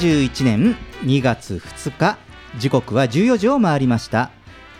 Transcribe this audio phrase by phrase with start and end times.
[0.00, 2.16] 2021年2月2日
[2.56, 4.30] 時刻は14時を回りました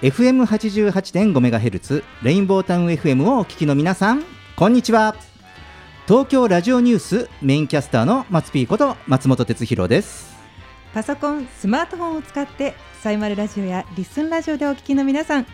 [0.00, 4.24] FM88.5MHz レインボータウン FM をお聞きの皆さん
[4.56, 5.14] こんにちは
[6.08, 10.34] 東京ラジオニュースメインキャスターの松ピーこと松本哲弘です
[10.94, 15.44] パソコン、スマートフォンを使ってサイマルラジオやリッスンラジオでお聞きの皆さん、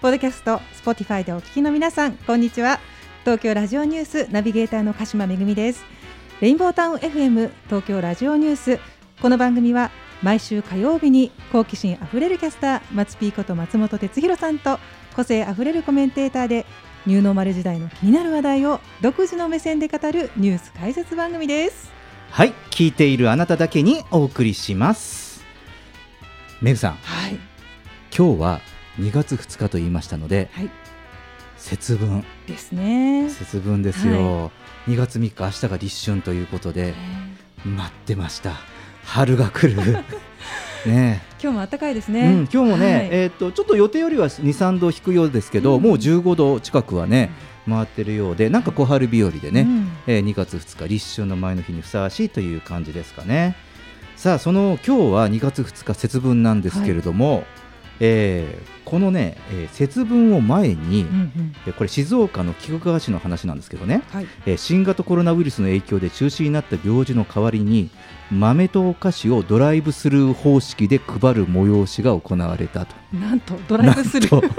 [0.00, 2.80] ポッドキャスト、スポティファイでお聞きの皆さん、こんにちは。
[3.24, 5.84] 東京ラジオニュースナビゲーターの鹿島めぐみです。
[6.40, 8.89] レインボータウン FM 東京ラジオニュース。
[9.20, 9.90] この番組は
[10.22, 14.78] 毎週火曜日に好奇心あふれるキャスター松ピーこと松本哲弘さんと
[15.14, 16.64] 個性あふれるコメンテーターで
[17.04, 21.92] ニューノーマル時代の気になる話題を独自の目線で語るニュース解説番組です。
[22.30, 25.44] はい聞いているあなただけにお送りします
[26.62, 27.38] めぐさんはい。
[28.16, 28.60] 今日は
[28.98, 30.70] 2月2日と言いましたのではい。
[31.58, 33.28] 節分ですね。
[33.28, 34.50] 節分ですよ、
[34.86, 36.94] 2月3日明日が立春ということで
[37.66, 38.52] 待ってました
[39.10, 39.98] 春が来る。
[40.86, 41.20] ね。
[41.42, 42.20] 今日も暖かいですえ、ね。
[42.28, 43.08] うん、今日もね、はい。
[43.10, 45.82] えー、とちょっと予定よりは2、3度低いようですけど、うん。
[45.82, 47.30] もう15度近くはね、
[47.68, 49.88] 回ってるようで、なんか小春日和でね、うん。
[50.06, 53.56] えー2月2日、立春の前の日にふさわしいという感じですかね。
[54.14, 57.44] さあ、その今日は2月2日、節分なんですけれども、
[58.00, 64.26] えーこのね、えー節分を前に、うんうんえーこれ、静岡の菊川市の話なんですけどね、はい。
[64.46, 67.90] えー新型コロナウイルスの影響で中止になった行事の代わりに
[68.32, 72.94] 豆とお菓子をドライブスルー方式で配る催しが行われたと。
[73.12, 74.50] なんとドライブスルー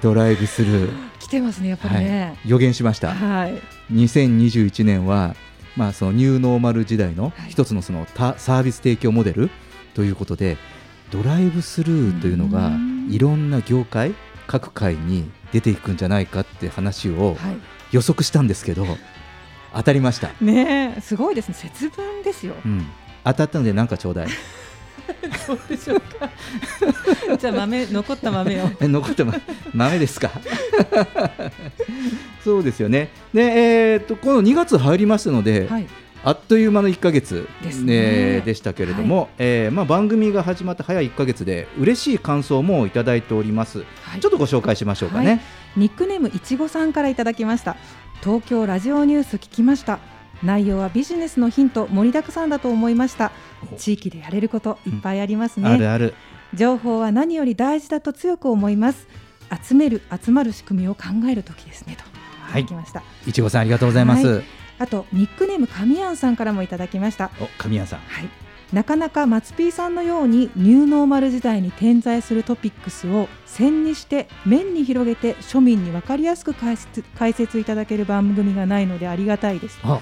[0.00, 2.38] ドライブスルー、 来てますねやっぱりね。
[2.46, 3.60] 予言しましたはい。
[3.92, 5.34] 2021年は、
[5.76, 9.50] まあ、そのニューノーマル時代のはい一つのそのたサービス提供モデル
[9.94, 10.56] ということで
[11.10, 14.14] ドライブスルーというのがうんいろんな業界
[14.46, 17.76] 各界に出ていくんじゃないかって話をはい。
[17.92, 18.84] 予測したんですけど
[19.72, 22.54] 当たりました、ねえすごいですね節分ですよ。
[22.64, 22.86] うん、
[23.24, 24.28] 当たったのでなんかちょうだい
[25.46, 26.30] そうでしょうか。
[27.38, 28.70] じゃあ豆残った豆を。
[28.80, 29.34] え残ってま
[29.74, 30.30] 豆ですか
[32.42, 35.86] そうですよねで、えー、とこの2月入りましたので、はい。
[36.24, 45.40] あっという間の1ヶ月ですねでしたけれども、えーまあ、番組が始まって早い1ヶ月で嬉しい感想もいただいております、はいちょっとご紹介しましょうかね、はい
[45.76, 47.76] ニックネームいちごさんからいただきました。
[48.22, 49.98] 東京ラジオニュース聞きました。
[50.42, 53.30] 内容はビジネスのヒント盛りだくさんだと思いました。
[53.76, 55.68] 地域でやれることいっぱいありますね。
[55.68, 56.14] あるある
[56.54, 59.06] 情報は何より大事だと強く思います。
[59.62, 62.04] 集める集まる仕組みを考える時ですねと。
[62.40, 63.02] はいいただきました。
[63.26, 64.42] いちごさんありがとうございます、は
[64.78, 67.30] あとニックネーム神谷さんからもいただきました。
[67.40, 68.28] お神谷さんはい。
[68.72, 79.78] なかなか松 P さんのようにニューノーマル時代に点在するトピックスを線にして面に広げて庶民に分かりやすく解説解説いただける番組がないのでありがたいです。
[79.84, 80.00] あ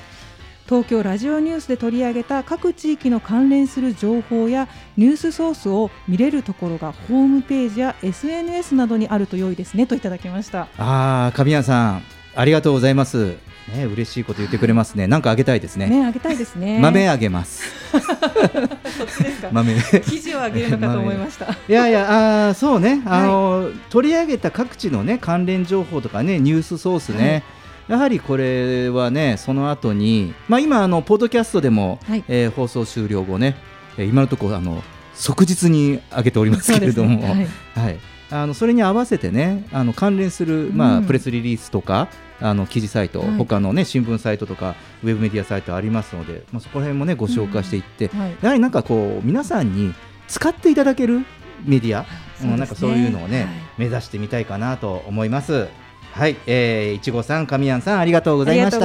[0.66, 10.68] 東京ラジオニュースで取り上げた各地域の関連する情報やニュースソースを見れるところがホームページや SNS などにあると良いですねといただきました。
[10.78, 12.02] あー神谷さん
[12.34, 13.36] ありがとうございます
[13.72, 15.06] ね嬉しいこと言ってくれますね。
[15.06, 15.86] なんかあげたいですね。
[15.86, 16.78] ねあげたいですね。
[16.80, 17.64] 豆あげます。
[17.90, 19.48] そっちですか。
[19.52, 19.74] 豆。
[20.04, 21.46] 記事をあげるのかと思いました。
[21.46, 27.42] いやいや、あーそうね、あの取り上げた各地のね関連情報とかねニュースソースね、
[27.88, 32.24] やはりこれはねその後に、まあ今あのポッドキャストでも、はい。
[32.28, 33.56] えー放送終了後ね、
[33.96, 34.82] えー今のところあの
[35.14, 37.82] 即日に上げておりますけれども、そうですね。
[37.82, 37.98] はい。
[38.30, 41.04] あのそれに合わせてねあの関連する、まあうん。
[41.04, 42.08] プレスリリースとか
[42.44, 49.94] あの記事サイト、はい他のね新聞サイトとかウェブメディアサイトありますので、まあ、そこら辺もねご紹介していって、はいはいやはりなんかこう皆さんに
[50.28, 51.20] 使っていただける
[51.64, 52.04] メディア、
[52.36, 55.66] そうねうんなんかそういうのをね、はい目指してみたいかなと思います。
[56.12, 58.70] はい、えー、いちごさん、神谷さん、ありがとうございま。
[58.70, 58.78] し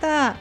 [0.00, 0.34] た。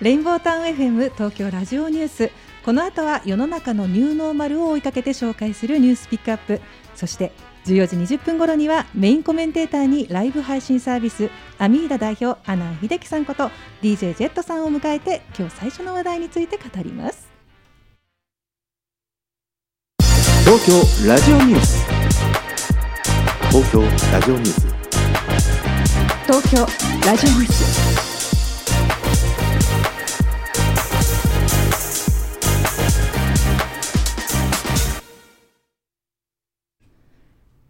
[0.00, 2.30] レインボータウン FM 東京ラジオニュース。
[2.64, 6.60] この後は世の中のニューノーマルを追いかけて紹介するニュースピックアップ。
[6.96, 7.30] そして
[7.68, 13.50] 14時20分頃にはメインコメンテーターにライブ配信サービスアミーダ代表アナン秀樹さんこと
[13.82, 17.28] DJ ジェットさんを迎えて今日最初の話題について語ります。
[20.44, 21.86] 東京ラジオニュース。
[23.50, 23.82] 東京
[24.12, 24.78] ラジオニュース。
[26.26, 26.58] 東京
[27.06, 27.97] ラジオニュース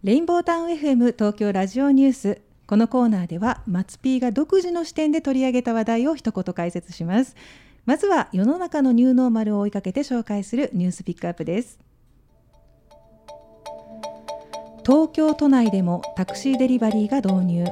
[0.01, 2.41] レインボータウン FM 東京ラジオニュース。
[2.67, 7.35] このコーナーでは松 P が独自の視点で取り上げた話題を一言解説します。
[7.85, 11.79] まずは世の中のニューノーマルを追いかけて紹介するニュースピックアップです。
[14.85, 17.65] 東京都内でもタクシーデリバリーが導入。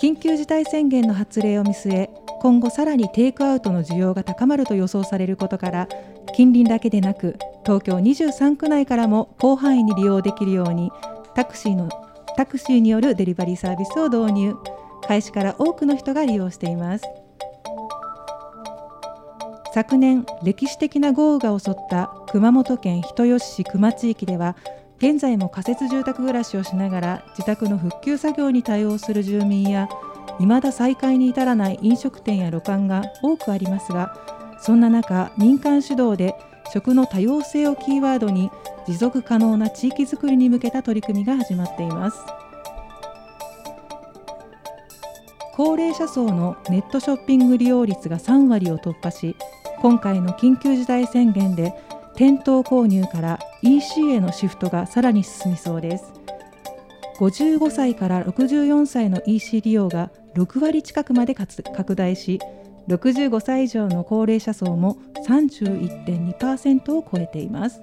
[0.00, 2.10] 緊急事態宣言の発令を見据え
[2.40, 5.88] 今後さらにテイクアウトの需要が高まると予想されることから
[6.34, 10.90] 近隣だけでなく東京23区内からも広範囲に利用できるように
[11.36, 11.90] タクシーの
[12.34, 14.56] タクシーによるデリバリーサービスを導入。
[15.06, 17.04] 開始から多くの人が利用しています。
[19.74, 24.56] 昨年歴史的な豪雨が襲った熊本県人吉市球磨地域では
[24.96, 29.90] 現在も仮設住宅暮らしをしながら自宅の復旧作業に対応する住民や
[30.38, 34.16] 未だ再開に至らない飲食店や旅館が多くありますが
[34.58, 36.34] そんな中民間主導で
[36.72, 38.50] 食の多様性をキーワードに
[38.86, 42.18] 持続可能な地域づくりに向けた取り組みが始まっています。
[45.54, 49.34] 高齢者層のネットショッピング利用率が3割を突破し
[49.78, 51.72] 今回の緊急事態宣言で
[52.14, 56.12] 店頭購入から EC へのシフトがさらに進みそうです。
[57.18, 62.38] 55歳から64歳の EC 利用が6割近くまでかつ拡大し
[62.88, 64.96] 65歳以上の高齢者層も
[65.26, 67.82] 31.2%を超えています。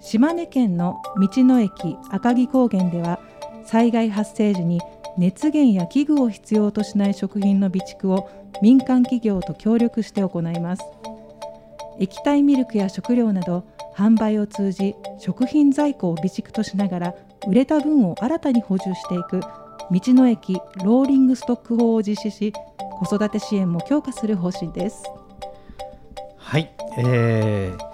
[0.00, 3.20] 島根県の道の駅赤城高原では
[3.64, 4.80] 災害発生時に
[5.16, 8.28] 熱源や器具を必要としない食品の備蓄を
[8.62, 10.82] 民間企業と協力して行います。
[12.00, 13.64] 液体ミルクや食料など
[13.94, 17.14] 販売を通じ食品在庫を備蓄としながら
[17.46, 19.40] 売れた分を新たに補充していく
[19.90, 20.54] 道の駅
[20.84, 25.02] ローリングストック法を実施し子育て支援も強化する方針です。
[26.36, 27.90] はい、えー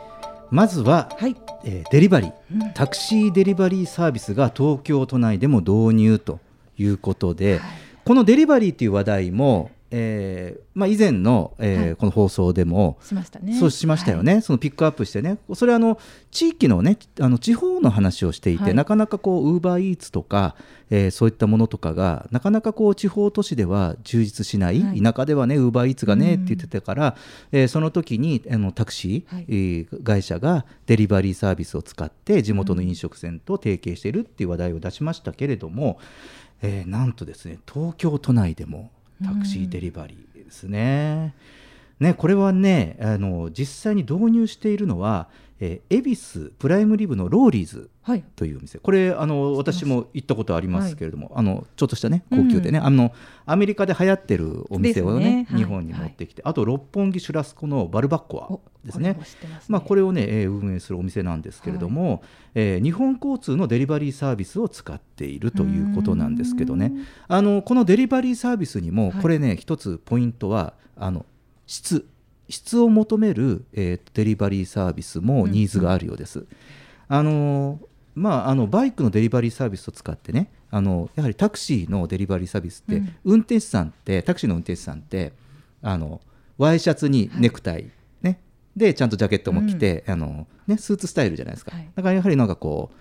[0.51, 1.37] まずは、はい。
[1.65, 2.73] えーデリバリー、うん。
[2.73, 6.39] タクシーデリバリーサービスが東京都内でも導入と
[6.79, 7.61] いうことで、
[8.05, 11.97] このデリバリーという話題も、えーまあ、以前の、えーはい。
[11.97, 13.59] この放送でもしましたね。
[13.59, 15.99] そうしましたよね、そのピックアップしてね、それはあの
[16.31, 18.75] 地域のね、あの地方の話をしていて、はい。
[18.75, 20.57] なかなかこう、ウーバーイーツとか、
[20.91, 25.01] えーそういったものとかが、なかなかこう地方都市では充実しない、はい。
[25.01, 26.45] 田舎ではね、ウーバーイーツがね、うん。
[26.45, 27.17] って言ってたから、
[27.53, 35.99] えーその時にあのタクシー、会社がデリバリーサービスを使って、地元の飲食店と提携しているっていう話題を出しましたけれども、
[36.63, 38.91] えーなんとですね、東京都内でも
[39.25, 41.35] タクシーデリバリーですね。
[41.99, 45.29] ね、これはねあの実際に導入しているのは、
[45.61, 48.25] えー恵比寿プライムリブのローリーズはい。
[48.37, 48.79] というお店。
[48.79, 53.13] これあの私も行ったことありますけれども、あのちょっとしたね高級でね、あの
[53.47, 55.47] アメリカで流行ってるお店をねね。
[55.51, 55.59] はい。
[55.59, 59.15] 日本に持ってきて、あと六本木シュラスコのバルバッコおアですね。
[59.15, 59.61] これね。
[59.69, 62.23] まあ、これをね、えー運営するお店なんですけれども、
[62.55, 66.93] えー日本交通のデリバリーサービスを使っているということなんですけどね。
[67.27, 69.23] あのこのデリバリーサービスにもはい。
[69.23, 71.27] これね、一つポイントはあの
[71.67, 72.07] 質
[72.49, 76.47] 質を求める、えーデリバリーサービスもニーズがあるようです。
[77.09, 77.81] あの
[78.15, 83.15] まあ、あのバイクのデリバリーサービスを使ってねあのやはりタクシーのデリバリーサービスって、うん。
[83.25, 85.33] 運転手さんってタクシーの運転手さんって
[85.83, 86.21] あの
[86.57, 87.91] ワイシャツにネクタイ、
[88.23, 88.41] ね、
[88.75, 91.91] でちゃんとジャケットも着て、あのね、スーツスタイルじゃないですか、はい。
[91.95, 92.97] だからやはりなんかこう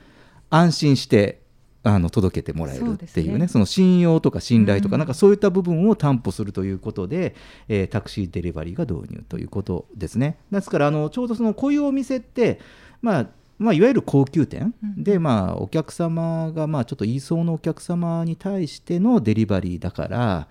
[0.49, 1.41] 安心して
[1.87, 3.47] あの届けてもらえるっていうねね。
[3.47, 4.99] その信用とか信頼とか、うん。
[4.99, 7.35] なんかそういった部分を担保するということで、
[7.67, 10.37] えータクシーデリバリーが導入ということですね。
[10.51, 12.59] ですからあのちょうどそのこういうお店って、
[13.01, 13.27] まあ
[13.59, 20.47] まあ、いわゆる高級店うんで、まあ、お客様が、まあ、ちょっと言いそうなお客様に対してのデリバリーだから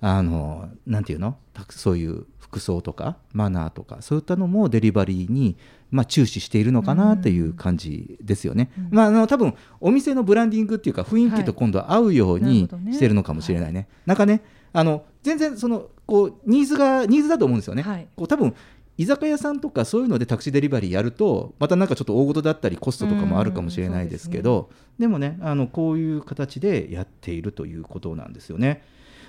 [0.00, 1.36] あのなんていうの？
[1.70, 5.56] そういう服装とかマナーとかそういったのもデリバリーに、
[5.90, 8.70] まあ、注視しているのかなっていう感じですよね。
[8.78, 13.88] うんまあ、あの多分お店のブランディングっていうか雰囲気と今度は合うようにしてるのかもしれないね。
[14.06, 17.82] なんかねあの全然そのこうニーズがニーズだと思うんですよね。
[17.82, 18.54] はいこう多分
[18.96, 28.82] 居酒屋さんとかそういうのでタクシーデリバリーやるとまたなんかちょっと大事だったりコストとかもあるかもしれないですけど、でもねあのこういう形でやっているということなんですよね。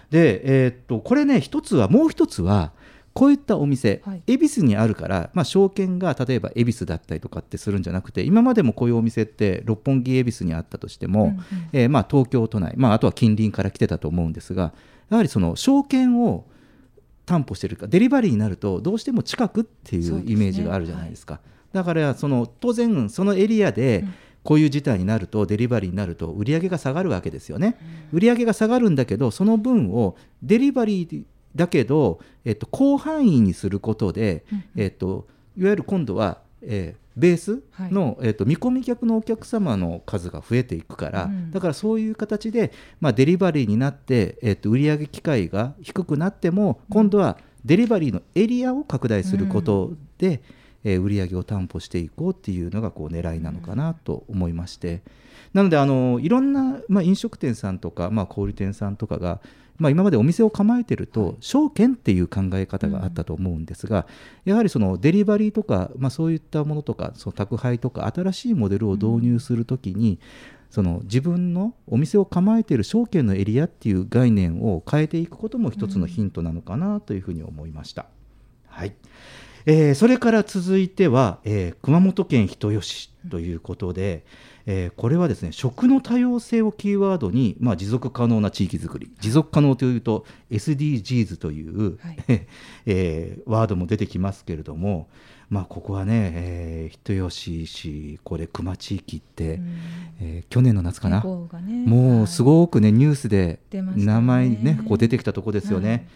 [0.09, 2.71] で、えーっとこれね一つはもう一つは
[3.13, 4.23] こういったお店、はい。
[4.27, 11.43] 恵比寿にあるから、まあ、証券が例えば恵比寿だったりとかってするんじゃなくて今までもこういうお店って六本木恵比寿にあったとしても、うんうん。
[11.73, 14.73] えーまあ、東京都内、まあ、あとは近隣から来てたと思うんですが
[15.09, 16.45] やはりその証券を
[17.25, 21.39] 担保してるかデリバリーになるとどうしても近くっていそうイメージがあるじゃないですか。
[21.73, 24.13] だからその当然そのエリアでうん。
[24.41, 27.77] こういう事態になるとデリバリーになると売り上げが下がるわけですよね。
[28.13, 31.23] 売り上げが下がるんだけどその分をデリバリー
[31.55, 34.43] だけど、えっと、広範囲にすることで、
[34.75, 35.27] えっと、
[35.57, 41.51] いわゆる今度は、えーベースの、えっと、見込み客のお客様の数が増えていくから、うん。
[41.51, 50.41] だからそういう形で、まあ、デリバリーになって、えっと、売上機会が低くなっても今度はデリバリーのエリアを拡大することで、
[50.85, 55.01] えー売上を担保していこうっていうのがこう狙いなのかなと思いまして、
[55.53, 59.39] なのであのいろんな、まあ、飲食店さんとか、まあ、小売店さんとかが、
[59.77, 64.05] まあ、今までお店を構えてると証券っていう考え方があったと思うんですが、
[64.45, 70.19] やはりそのデリバリーとか、まあ、そういったものとかその宅配とか新しいモデルを導入するときに、
[70.69, 78.05] その自分のお店を構えている証券のエリアっていう概念を変えていくことも一つのヒントなのかなというふうに思いました。
[78.67, 78.93] はい。
[79.65, 84.23] えーそれから続いては、えー熊本県人吉ということで、
[84.65, 91.97] えーこれはですね食の多様性をキーワードに、まあ、持続可能な地域づくり持続可能というと SDGs という、
[92.85, 95.07] えーワードも出てきますけれども、
[95.49, 99.61] まあ、ここはね、えー人吉市これ熊地域って、
[100.19, 101.21] えー去年の夏かな、
[101.61, 101.85] ね。
[101.85, 106.07] もうすごくねニュースで名前ねこう出てきたとこですよね。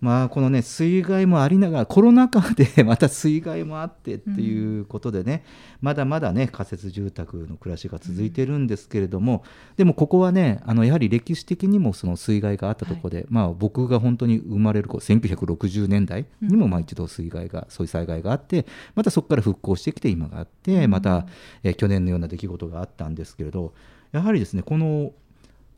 [0.00, 5.44] まあこのね水害もありながらコロナ禍でまた水害もあってっていうことでね、
[5.80, 9.42] まだまだね仮設住宅の暮らしが続いてるんですけれども、
[9.76, 21.26] でもここはねあのやはり歴史的にもその水害があったところで、まあ僕が本当に生まれる頃1960年代にもまあ一度水害が、そういう災害があってまたそこから復興してきて今があってまた、
[21.62, 23.74] えー去年のような出来事があったんですけれど
[24.12, 25.12] やはりですねこの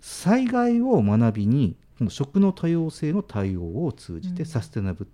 [0.00, 5.11] 災害を学びにこの食の多様性の対応を通じてサステナブル、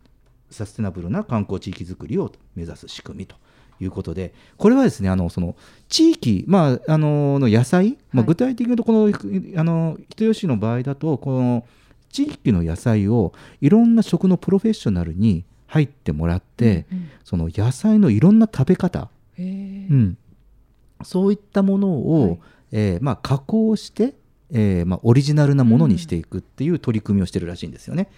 [0.50, 3.36] サステナブルな観光地域づくりを目指す仕組みと
[3.80, 5.56] いうことでこれはですねあのその
[5.88, 11.66] 地域、まあ、あのの野菜、まあ、具体的に言うとこのあの人吉の場合だとこの
[12.12, 16.86] 地域の野菜をいろんな食のプロフェッショナルに入ってもらって、
[17.24, 20.16] その野菜のいろんな食べ方、うん、
[21.02, 22.38] そういったものを、
[22.70, 24.14] えーまあ、加工して、
[24.54, 28.08] えーまあ、オリジナルなものにしていくっていう取り組みをしてるらしいんですよね。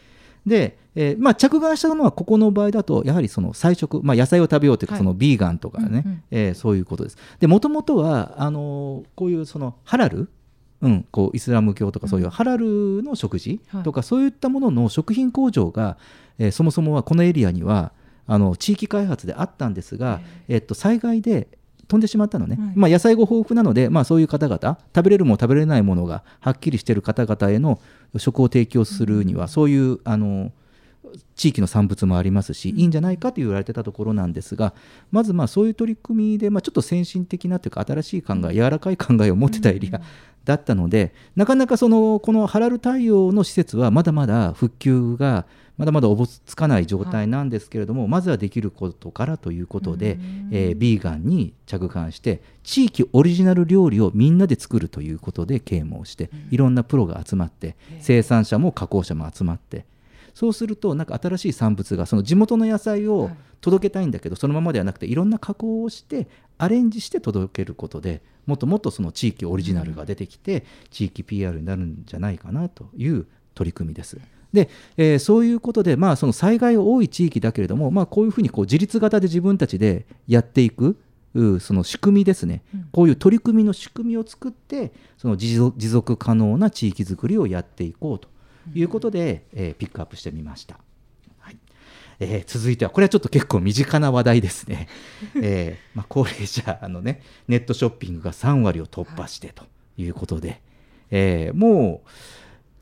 [0.47, 6.23] で、えーまあ、着眼したのはここの場合だとやはりその菜食、まあ、野菜を食べようというか、はいそのビーガンとかね、うんうん。
[6.31, 7.17] えーそういうことです。
[7.41, 10.29] でもともとはあのーこういうそのハラル
[10.83, 15.97] うん、こうイスラム教とかそういうハラルの食事とか、そういったものの食品工場が、
[16.39, 17.93] えーそもそもはこのエリアには
[18.27, 21.49] あの地域開発であったんですが、えっと災害で
[21.89, 22.73] 飛んでしまったのね、はい。
[22.75, 27.81] まあ、野菜が豊富なので、まあ、そういう方々食べれるも食べれないものがはっきりしている方々への
[28.17, 30.53] 食を提供するには、そういうあの
[31.37, 34.75] 地域の産物もありますし、いいんじゃないかと言われてたところなんですが
[35.13, 40.01] まずまあそういう取り組みで、まあ、ちょっと先進的なというか新しい考え柔らかい考えを持ってたエリア
[40.45, 50.19] だったので、なかなかそのこのハラル対応の施設はまだまだ復旧がまだまだおぼつかない状態なんですけれども、まずはできることからということで、
[50.51, 59.85] えービーガンに着眼して地域オリジナル料理をみんなで作るということで啓蒙して、いろんなプロが集まって生産者も加工者も集まって
[60.35, 63.31] そうするとなんか新しい産物がその地元の野菜を
[63.63, 66.29] 届けたいんだけど、そのままではなくていろんな加工をして
[66.59, 74.19] アレンジして届けることでもっともっとその地域オリジナルが出てきて、地域 PR になるんじゃないかなという取り組みです。
[74.57, 80.97] で、えーそういうことで、まあ、その災害が多い地域だけれども、まあ、こういうふうにこう自立型で自分たちでやっていく
[81.37, 88.29] うその仕組みですね、こういう取り組みの仕組みを作ってその持続可能な地域づくりをやっていこうと
[88.75, 90.79] いうことで、えーピックアップしてみました。
[91.39, 91.59] はい。
[92.21, 94.89] えー続いてはこれはちょっと結構身近な話題ですね。
[95.37, 99.65] えーまあ、高齢者あの、ね、ネットショッピングが3割を突破してと
[99.99, 100.63] いうことで、
[101.11, 102.09] えーもう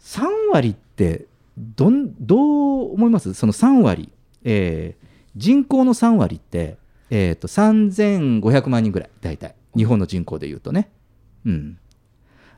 [0.01, 2.37] 3割ってどんど
[2.89, 3.35] う思います？
[3.35, 4.11] その3割、
[4.45, 5.05] えー
[5.37, 6.79] 人口の3割って、
[7.11, 9.57] えー、と3500万人ぐらい大体。
[9.77, 10.91] 日本の人口でいうとね。
[11.45, 11.79] うん、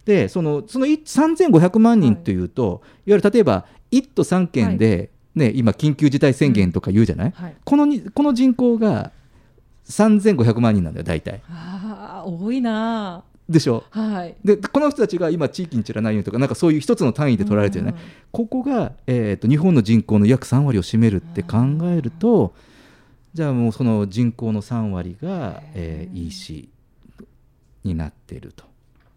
[0.05, 7.57] でそのそのい3500万人というと、い、わゆる例えば1都3県で、ね今緊急事態宣言とか言うじゃない、はい。
[7.65, 9.13] このにこの人口が
[9.89, 11.41] 3500万人なんだよ大体。
[11.49, 13.85] ああ多いなでしょ？
[13.91, 14.35] はい。
[14.45, 17.95] でこの人たちが今地域に散らないようにとかなんかそういう一つの単位で取られてるね、
[18.33, 22.55] ここが、えー、と日本の人口の約3割を占めるって考えると
[23.35, 26.69] じゃあもうその人口の3割が、えー EC
[27.85, 28.65] になっていると、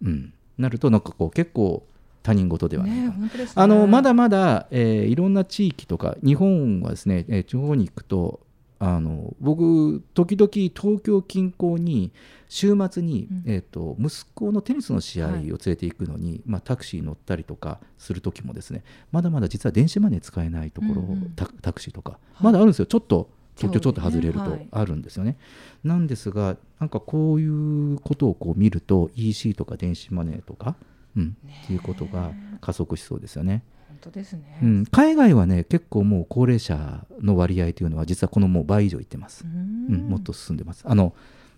[0.03, 1.83] うん、なるとなんかこう結構
[2.21, 3.13] 他人事ではないねね。
[3.55, 8.41] あのまだまだ、えーいろんな地域とか日本はですね、えー地方に行くと
[8.79, 12.11] あの僕時々東京近郊に
[12.47, 13.43] 週末に、うん。
[13.45, 15.43] えー、と息子のテニスの試合をはい。
[15.43, 21.33] 連れて行くのに、まあ、タクシー乗ったりとかする時もですねまだまだ実は電子マネー使えないところ、うんうん。
[21.35, 22.43] タタクシーとか、はい。
[22.43, 22.85] まだあるんですよ。
[22.85, 25.37] ちょっと東京ちょっと外れるとあるんですよね。
[25.83, 30.75] なんですがなんかこういうことをこう見ると EC とか電子マネーとか、
[31.17, 32.31] うんっていうことが
[32.61, 33.63] 加速しそうですよね。
[33.78, 34.59] 本当ですね。
[34.61, 39.93] うん、海外はね結構もう高齢者の割合というのは実はこのもう倍以上いってます、うん。
[39.93, 40.83] うんもっと進んでます。
[40.85, 41.13] あの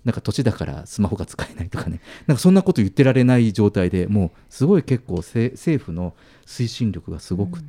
[0.06, 2.02] なんか年だからスマホが使えないとかね。
[2.28, 6.14] なんかそんなこと言ってられない状態でもうすごい結構せ政府の
[6.46, 7.64] 推進力がすごくっ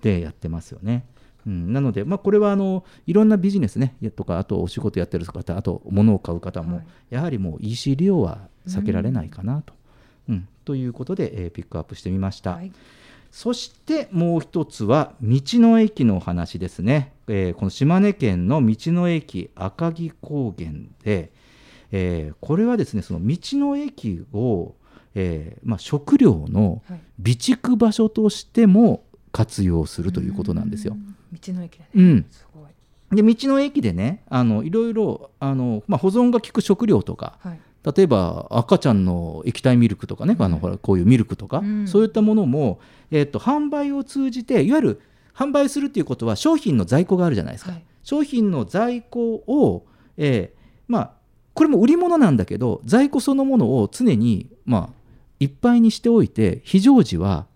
[0.00, 1.04] てやってますよね。
[1.46, 6.86] うん、なので、まあ、これはあのいろんなビジネスねやとかあとお仕事やってる方あと物を買う方も、はい。
[7.10, 9.74] やはりもう EC 利用は避けられないかなと。
[10.28, 10.48] うん。
[10.64, 12.52] ということで、えーピックアップしてみました。
[12.52, 12.72] はい
[13.32, 20.70] そしてもう一つは道の駅のお話ですね、えーこの島根県の道の駅赤城高原
[21.02, 21.32] で、
[21.90, 24.74] えーこれはですねその道の駅を、
[25.14, 30.94] えーまあ、食料のはい備蓄場所としても活用するということなんですよ。
[30.94, 31.16] うん。
[31.32, 31.88] 道の駅でね。
[31.94, 33.16] うんすごい。
[33.16, 37.60] で道の駅でねあのいろいろあの、まあ、保存が効く食料とかはい。
[37.84, 41.88] 例えば赤ちゃんの液体ミルクとかね、あのほらこういうミルクとか、うん。
[41.88, 45.00] そういったものも、えー、と販売を通じていわゆる
[45.34, 47.84] 販売するっていうことは商品の在庫があるじゃないですか、はい。
[48.02, 49.86] 商品の在庫を、
[50.16, 51.22] えーまあ
[51.54, 54.94] これも売り物なんだけど在庫そのものを常に、まあ、
[55.38, 57.46] いっぱいにしておいて非常時は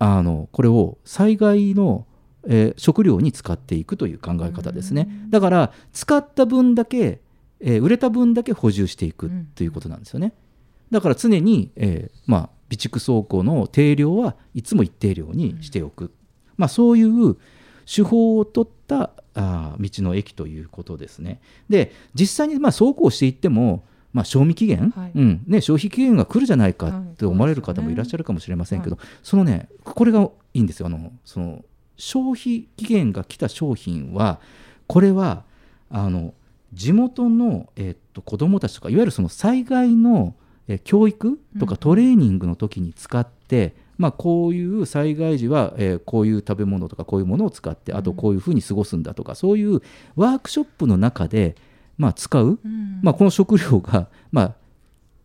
[0.00, 2.04] あのこれを災害の、
[2.48, 5.08] えー食料に使っていくという考え方ですね。
[5.30, 7.20] だから使った分だけ、
[7.60, 10.34] えー売れた分だけ補充していくということなんですよね。
[10.90, 16.12] だから常に、えーまあ、備蓄倉庫の定量はいつも一定量にしておく、
[16.56, 17.36] まあ、そういう
[17.92, 21.40] 手法を取ったあー道の駅ということですね。
[21.68, 25.12] で実際にまあ走行していっても、まあ、賞味期限、はい。
[25.14, 25.44] うん。
[25.46, 30.86] ね、消費期限が来るじゃないかはいって思われる方もいらっしゃるかもしれませんけど、そのねこれがいいんですよ。
[30.86, 31.64] あのその
[31.96, 34.40] 消費期限が来た商品は
[34.86, 35.44] これは
[35.90, 36.34] あの
[36.72, 40.34] 地元の、えっと子どもたちとかいわゆるその災害の、
[40.68, 49.80] え教育とかトレーニングの時に使って、まあ、こういう災害時は、えーこういう食べ物とかこういうものを使ってあとこういうふうに過ごすんだとか、そういう
[50.16, 51.56] ワークショップの中で、
[51.98, 53.00] まあ、使う、うん。
[53.02, 54.54] まあ、この食料が、 まあ、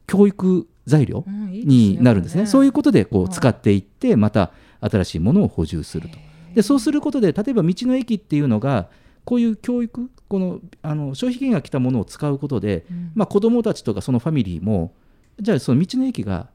[0.08, 1.76] 教育材料うんいいですね。
[1.76, 2.46] になるんですね。
[2.46, 3.34] そういうことでこうはい。
[3.34, 4.52] 使っていってまた
[4.82, 6.18] 新しいものを補充すると。
[6.56, 8.90] でそうすることで例えば道の駅っていうのが
[9.24, 13.12] こういう教育このあの消費期限が来たものを使うことで、うん。
[13.16, 14.94] まあ、子どもたちとかそのファミリーも
[15.42, 16.48] じゃあその道の駅が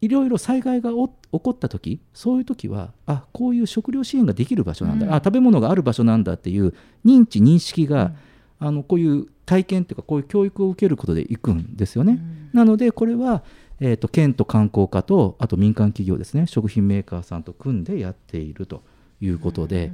[0.00, 5.12] いろいろ災害がお起こった時そういう時はあこういう食料支援ができる場所なんだ、うん。
[5.12, 6.72] あ食べ物がある場所なんだっていう
[7.04, 8.12] 認知認識が、
[8.60, 12.20] あのこういう体験っていうかこういう教育を受けることでいくんですよね。
[12.52, 13.42] なのでこれは、
[13.80, 16.46] えー、と県と観光課とあと民間企業ですね。
[16.46, 18.84] 食品メーカーさんと組んでやっていると
[19.20, 19.92] いうことで、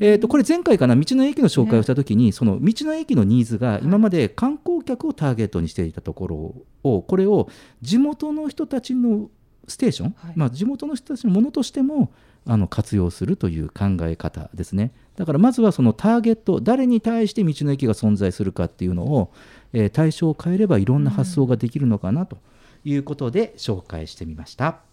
[0.00, 7.48] えー、とこれ前回かな道の駅の紹介をした時に、その道の駅のニーズが今まで観光客をターゲットにしていたところをこれを
[7.82, 9.28] 地元の人たちの
[9.68, 10.32] ステーション、はい。
[10.36, 12.12] まあ、地元の人たちのものとしても
[12.46, 14.92] あの活用するという考え方ですね。
[15.16, 19.32] だからまずはそのターゲット誰に対して道の駅が存在するかっていうのを、
[19.72, 22.38] えー対象を変えればいろんな発想ができるのかなと
[22.84, 24.89] いうことで紹介してみました。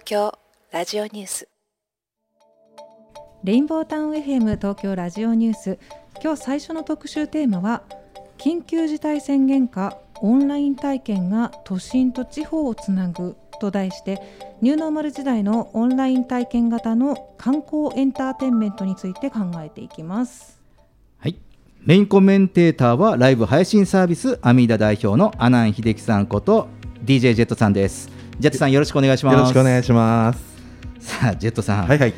[0.00, 0.38] 東京
[0.72, 1.48] ラジオニュース。
[3.44, 5.78] レインボータウン FM 東京ラジオニュース。
[6.22, 7.82] 今日最初の特集テーマは
[8.38, 14.20] 緊急事態宣言下オンライン体験が都心と地方をつなぐと題して
[14.62, 20.60] ニューノーマル時代のオンライン体験型の観光エンターテインメントについて考えていきます。
[21.18, 21.36] はい、
[21.84, 26.68] メインコメンテーターはライブ配信サービスアミーダ代表の阿南秀樹さんこと
[27.04, 29.34] DJ ジェットさんですジェットさんよろしくお願いします。
[29.34, 30.40] よろしくお願いします。
[30.98, 32.14] さあジェットさん、はいはい。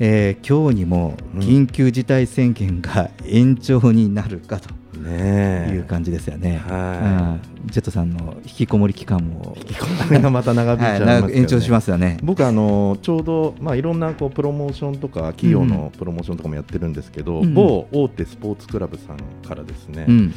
[0.00, 4.74] えー今日にも緊急事態宣言が延長になるかと。
[4.98, 7.70] ねいう感じですよね、はうん。
[7.70, 9.54] ジェットさんの引きこもり期間も。
[9.68, 9.74] い。
[9.74, 12.16] これがまた長引いちゃいますはい延長しますよね。
[12.22, 20.34] 僕あのちょうどまあいろんなこうプロモーションとか企業のプロモーションとかもやってるんですけど、うん某大手スポーツクラブさんからですね、うん。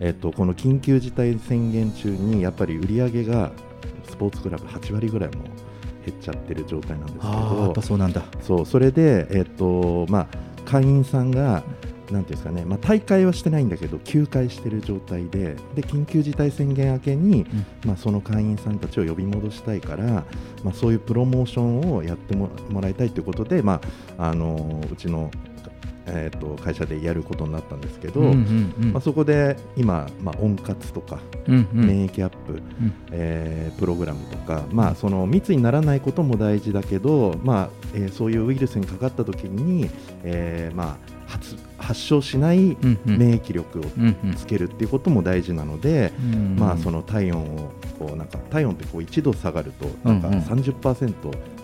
[0.00, 3.69] えっとこの緊急事態宣言中にやっぱり売り上げがス
[4.20, 5.44] ポーツクラブ8割ぐらいも
[6.04, 8.22] 減っちゃってる状態なんですけあーやっどぱそうなんだ。
[8.42, 10.26] そうそれで、えっとまあ、
[10.66, 11.62] 会員さんが
[12.10, 17.46] なんていうんですかね、まあ、大会はしてないんだけど休会してる状態でで緊急事態宣言明けに、
[17.86, 20.24] まあ、その会員さんたちを呼び戻したいから、
[20.64, 23.80] まあ、そういうプロモーションをやってももらいたいということで、ま
[24.18, 25.30] あ、あのうちの、
[26.06, 28.92] えー、と会社でやることになったんですけど、うんうんうん。
[28.92, 31.86] まあ、そこで今、まあ、温活とか、うんうん。
[31.86, 32.62] 免疫アップ、
[33.12, 39.88] えープログラムとか、まあ、その密にならないことも大事だけど、まあえーそういうウイルスにかかった時に、
[40.24, 43.18] えーまあ、発発症しないうんうん。
[43.18, 50.40] 免疫力をうんうんつけるっていうことも大事なので、うんまあ、その体温をこうなんか体温ってこう1度下がるとなんかうんうん。
[50.40, 51.12] 30%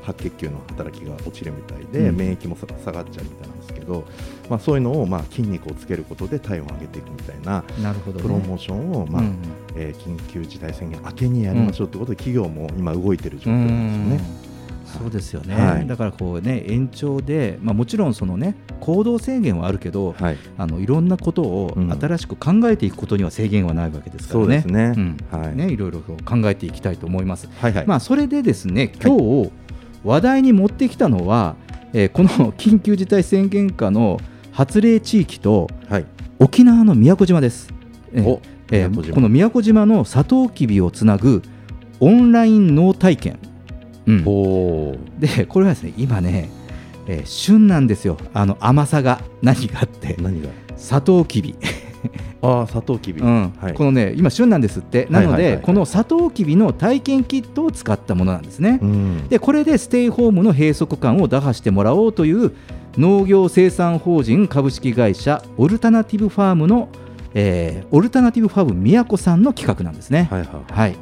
[0.06, 2.16] 白血球の働きが落ちるみたいで、うん。
[2.16, 4.04] 免疫もさ下がっちゃうみたいなんですけど、
[4.48, 8.22] まあ、そういうのをまあ筋肉をつけることで体温を上げていくみたいななるほどね。
[8.22, 9.36] プロモーションを、まあうんうん。
[9.76, 14.46] えー緊急事態宣言明けにやりましょうということで、企業も今動いている状況なんですよね。
[14.86, 15.86] そうですよね、はい。
[15.86, 21.92] だからこうね延長で、まあ、もちろんそのね行動制限はあるけど、はい、あのいろんなことをうん。
[21.92, 24.46] 新しく考えていくことには制限はないわけですからね。
[24.46, 24.94] そうですね。
[24.96, 25.16] うん。
[25.30, 25.56] はい。
[25.56, 27.48] ねいろいろ考えていきたいと思います。
[27.60, 27.86] はいはい。
[27.86, 29.50] まあそれでですね今日、
[30.06, 31.56] 話題に持ってきたのは、
[31.92, 34.20] えーこの緊急事態宣言下の
[34.52, 35.68] 発令地域と、
[36.38, 37.68] 沖縄の宮古島です。
[38.12, 38.40] えーお
[38.70, 41.42] えーこの宮古島のサトウキビをつなぐ
[42.00, 43.38] オンライン農体験。
[44.06, 44.24] うん、
[45.18, 46.48] でこれはですね今ね、
[47.08, 48.16] えー旬なんですよ。
[48.32, 50.16] あの甘さが何があって。
[50.20, 50.48] 何が？
[50.76, 51.56] サトウキビ
[52.42, 53.52] ああサトウキビ、うん。
[53.60, 53.74] はい。
[53.74, 55.06] このね今旬なんですって。
[55.10, 55.52] なので、はいはい。
[55.54, 59.28] はいこのサトウキビの体験キットを使ったものなんですね、うん。
[59.28, 62.52] でこれでステイホームの閉塞感を打破してもらおうという
[62.96, 66.88] 農業生産法人株式会社オルタナティブファームの、
[67.34, 70.28] えーオルタナティブファーム宮古さんの企画なんですね。
[70.30, 70.96] はいはいはい。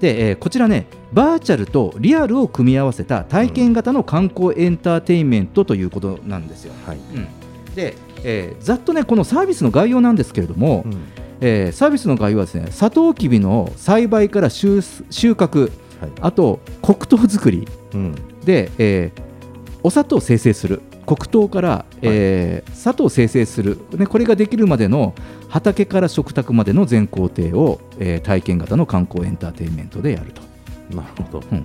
[0.00, 6.72] で、えーこちらねバーチャルとリアルを組み合わせた体験型の観光エンターテインメントということなんですよ。
[6.88, 7.74] うん。
[7.74, 10.84] で、えーざっとねこのサービスの概要なんですけれども、
[11.40, 15.70] えーサービスの概要はですねサトウキビの栽培から収収穫、
[16.20, 18.14] あと黒糖作り、うん。
[18.44, 19.22] で、えー
[19.82, 20.80] お砂糖を生成する。
[21.06, 25.14] 黒糖から、えー砂糖を生成する、ね、これができるまでの
[25.50, 30.40] 畑から食卓までの全工程を、えー体験型の観光エンターテインメントでやると。
[30.96, 31.64] なるほど、うん。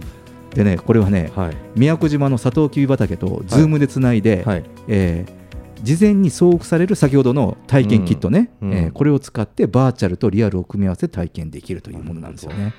[0.54, 1.32] でねこれはね、
[1.76, 4.44] 宮古島のサトウキビ畑とズームでつないで、
[4.90, 5.40] えー
[5.82, 12.74] 事前に送付される先ほどの体験キットね、うんうんえーこれを使ってバーチャルとリアルを組み合わせて体験できるというものなんですよね。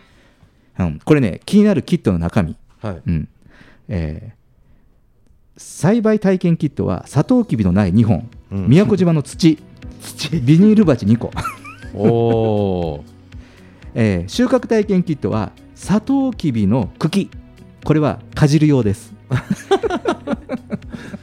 [0.78, 3.02] うん、これね気になるキットの中身、はい。
[3.06, 3.28] うん。
[3.88, 4.40] えー
[5.56, 8.68] 栽培体験キットはサトウキビの苗2本、うん。
[8.68, 9.58] 宮古島の土。
[10.32, 11.30] ビニール鉢2個。
[11.94, 13.02] おー。
[13.94, 17.30] えー収穫体験キットはサトウキビの茎。
[17.84, 19.12] これはかじる用です。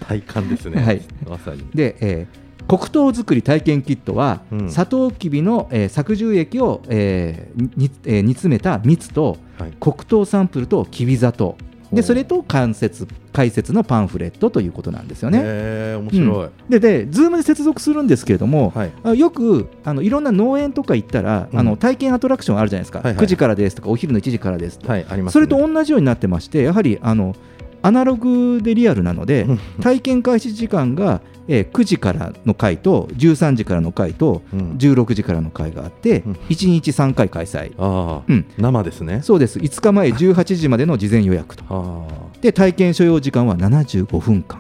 [0.07, 1.01] 体感ですね、はい。
[1.27, 1.65] まさに。
[1.73, 4.69] で、えー黒糖作り体験キットは、うん。
[4.69, 9.37] サトウキビの、えー搾汁液を、えーにえー煮詰めた蜜と、
[9.79, 11.55] 黒糖サンプルときび砂糖。
[11.93, 15.39] でそれと関節解説のパンフレットということなんですよね。
[15.41, 16.45] へー面白い。
[16.45, 16.51] うん。
[16.67, 25.39] でで、ズームで接続するんですけれども、あよくあのいろんな農園とか行ったら、あの体験アトラクションあるじゃないですか、はいはい9時からですとか、お昼の1時からですと、はいありますね。
[25.39, 27.33] それと同じようになってまして、やはりあの
[27.81, 29.47] アナログでリアルなので、
[29.81, 37.73] 体験開始時間が、えー9時からの回と13時からの回と、16時からの回があって、1日3回開催。
[37.77, 38.45] あうん。
[38.57, 39.21] 生ですね。
[39.23, 39.59] そうです。
[39.59, 42.07] 5日前 18時までの事前予約と。
[42.41, 44.59] で体験所要時間は75分間、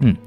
[0.00, 0.18] うん、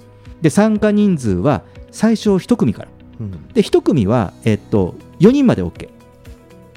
[0.41, 2.89] で参加人数は最初1組から、
[3.21, 3.32] うん。
[3.53, 5.88] で1組は、えっと4人まで OK4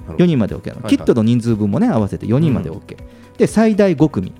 [0.07, 0.25] ほど。
[0.25, 2.97] 人まで OK なの、キットの人数分もね合わせて4人まで OK、
[3.39, 4.33] で最大5組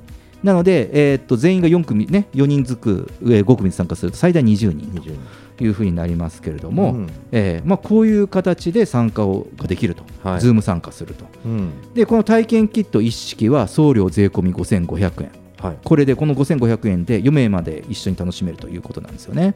[0.43, 5.19] なので、えーっと全員が4組ね4人ずくえー5組参加すると最大20人。
[5.57, 7.11] というふうになりますけれども、うん。
[7.33, 10.41] えーまあ、こういう形で参加をができると、はい。
[10.41, 11.25] ズーム参加すると。
[11.47, 11.71] うん。
[11.95, 15.79] でこの体験キット一式は送料税込み5500円、はい。
[15.83, 19.55] これでこの5500円で4名まで一緒に楽しめるということなんですよね。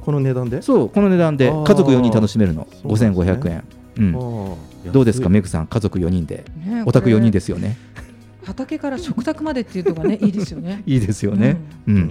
[0.00, 0.62] この値段で？
[0.62, 2.68] そうこの値段で家族4人楽しめるの。
[2.70, 3.10] そうなんですね。
[3.10, 3.64] 5500円、
[3.98, 4.14] うん。
[4.14, 4.92] あー。
[4.92, 5.66] どうですかメグさん。
[5.66, 7.16] 家族4人で、ねお宅これ。
[7.16, 7.76] 4人ですよね
[8.44, 10.82] 畑から食卓までっていうのがね いいですよね。
[10.86, 11.56] いいですよね。
[11.86, 12.10] うん。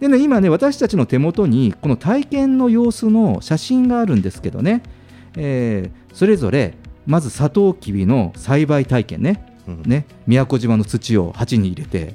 [0.00, 4.82] でね今ね私たちの手元にこの体験の様子の写真があるんですけどね、
[5.36, 6.74] えーそれぞれ
[7.06, 9.82] まずサトウキビの栽培体験ね,、うん。
[9.86, 12.14] ね宮古島の土を鉢に入れて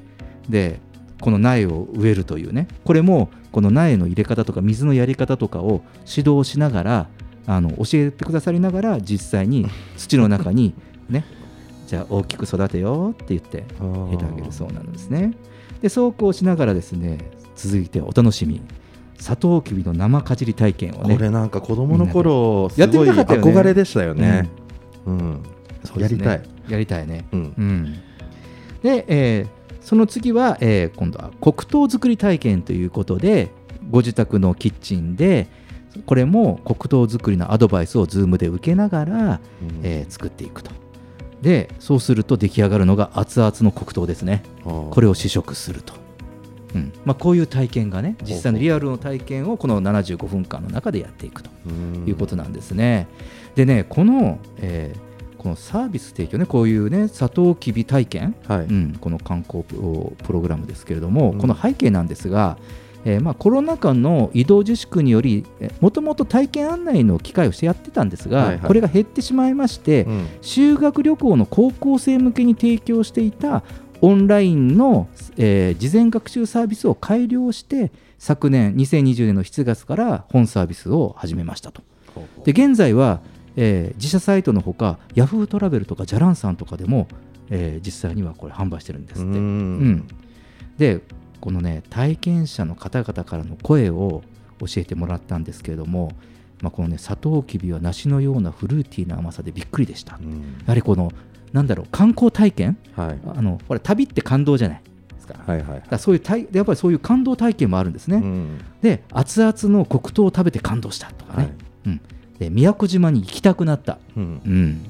[0.50, 0.80] で
[1.20, 2.68] この苗を植えるというね。
[2.84, 7.08] これもこの苗の入れ方とか水のやり方とかを指導しながら
[7.48, 10.76] あの教えてくださりながら実際に土の中に
[11.10, 11.26] ね
[11.88, 15.34] じゃあ大きく育てよって言って入れてあげるそうなんですね。
[15.82, 17.18] でそうこうしながらですね
[17.56, 18.62] 続いてお楽しみ。
[19.20, 21.16] サトウキビの生かじり体験をね。
[21.16, 24.48] これなんか子供の頃すやってごい憧れでしたよね。
[25.08, 25.40] うん、
[25.84, 26.24] そうですね。
[26.26, 26.50] やりたい。
[26.70, 27.26] やりたいね。
[27.32, 27.54] うん。
[27.58, 27.94] うん。
[28.84, 29.48] で、えー
[29.82, 33.52] その次は、えー今度は黒糖作り体験ということで
[33.90, 35.48] ご自宅のキッチンで
[36.06, 39.40] これも黒糖作りのアドバイスを Zoom で受けながら、
[39.84, 40.72] えー作っていくと
[41.42, 44.44] でそうすると出来上がるのが熱々の黒糖ですね。
[44.64, 45.94] これを試食すると、
[46.76, 46.94] うん。
[47.06, 51.50] まあ、こういう体験がね実際のリアルの体験をこの75分間の中でやっていくと
[52.06, 53.08] いうことなんですね。
[53.56, 62.58] でねこの、えーこのサービス提供ねこういうねサトウキビ体験、うん、この観光プロプログラムですけれども、この背景なんですが、
[63.08, 65.46] えーまあ、コロナ禍の移動自粛により
[65.80, 68.60] もともと体験案内の機会をしてやってたんですが、はいはい。
[68.60, 70.06] これが減ってしまいまして、
[70.42, 73.64] 修学旅行の高校生向けに提供していた
[74.02, 81.84] オンラインの、えー事前学習サービスを改良して昨年2020年の7月から本サービスを始めましたと。
[82.44, 83.22] で現在は、
[83.56, 87.08] えー自社サイトのほかヤフートラベルとかジャランさんとかでも、
[87.50, 89.32] えー実際にはこれ販売してるんですって。
[89.32, 90.08] うん。
[90.78, 91.00] で
[91.40, 94.24] このね体験者の方々からの声を
[94.60, 96.12] 教えてもらったんですけれども、
[96.62, 100.14] まあ、このねサトウキビは梨のようなフルーティーな甘さでびっくりでした。
[100.14, 100.20] や
[100.68, 101.12] はりこの
[101.54, 103.20] なんだろう観光体験、はい。
[103.36, 104.82] あのほら旅って感動じゃない
[105.14, 105.36] ですか。
[105.46, 105.84] はいはい。
[105.90, 108.22] だそういう体やっぱりそういう感動体験もあるんですね。
[108.82, 112.02] で熱々の黒糖を食べて感動したとかね、うん、
[112.40, 114.82] で宮古島に行きたくなった、うん。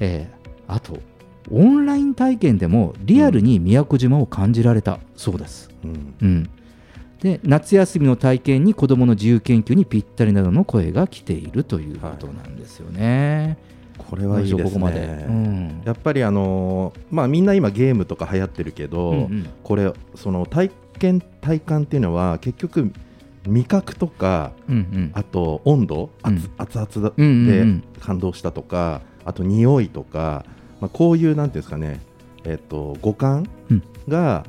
[0.00, 0.98] えーあと
[1.50, 5.70] オンライン体験でもリアルに宮古島を感じられたそうです。
[5.84, 6.14] うん。
[6.20, 6.50] うん。
[7.20, 13.56] で夏休みの体験に子どもの自由研究にぴったりなどの声が来ているということなんですよね。
[13.96, 14.62] これはいいね。
[14.64, 15.82] ここまで、うん。
[15.84, 19.46] やっぱりあのーまあみんな今ゲームとか流行ってるけど、うんうん。
[19.62, 22.92] これその体験体感っていうのは結局
[23.46, 25.10] 味覚とか、うんうん。
[25.14, 27.84] あと温度、熱熱々うんうんうでん。
[28.00, 30.44] 感動したとか、あと匂いとか、
[30.82, 32.00] まあこういうなんていうんですかね、
[32.44, 33.82] えっと五感うん。
[34.08, 34.44] が、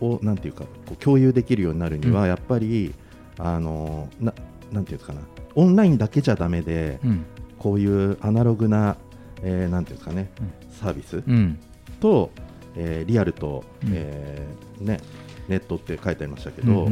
[0.00, 2.28] をなんていうかこう共有できるようになるには、うん。
[2.28, 2.94] やっぱり
[3.38, 4.32] あのな
[4.72, 5.20] なんていうかな
[5.56, 7.24] オンラインだけじゃダメで、うん。
[7.58, 8.96] こういうアナログな、
[9.42, 10.30] えーなんていうんですかね、
[10.70, 11.58] サービスうん。
[11.98, 12.30] と、
[12.76, 13.90] えーリアルと、うん。
[13.94, 15.00] えーね、
[15.48, 16.88] ネットって書いてありましたけど、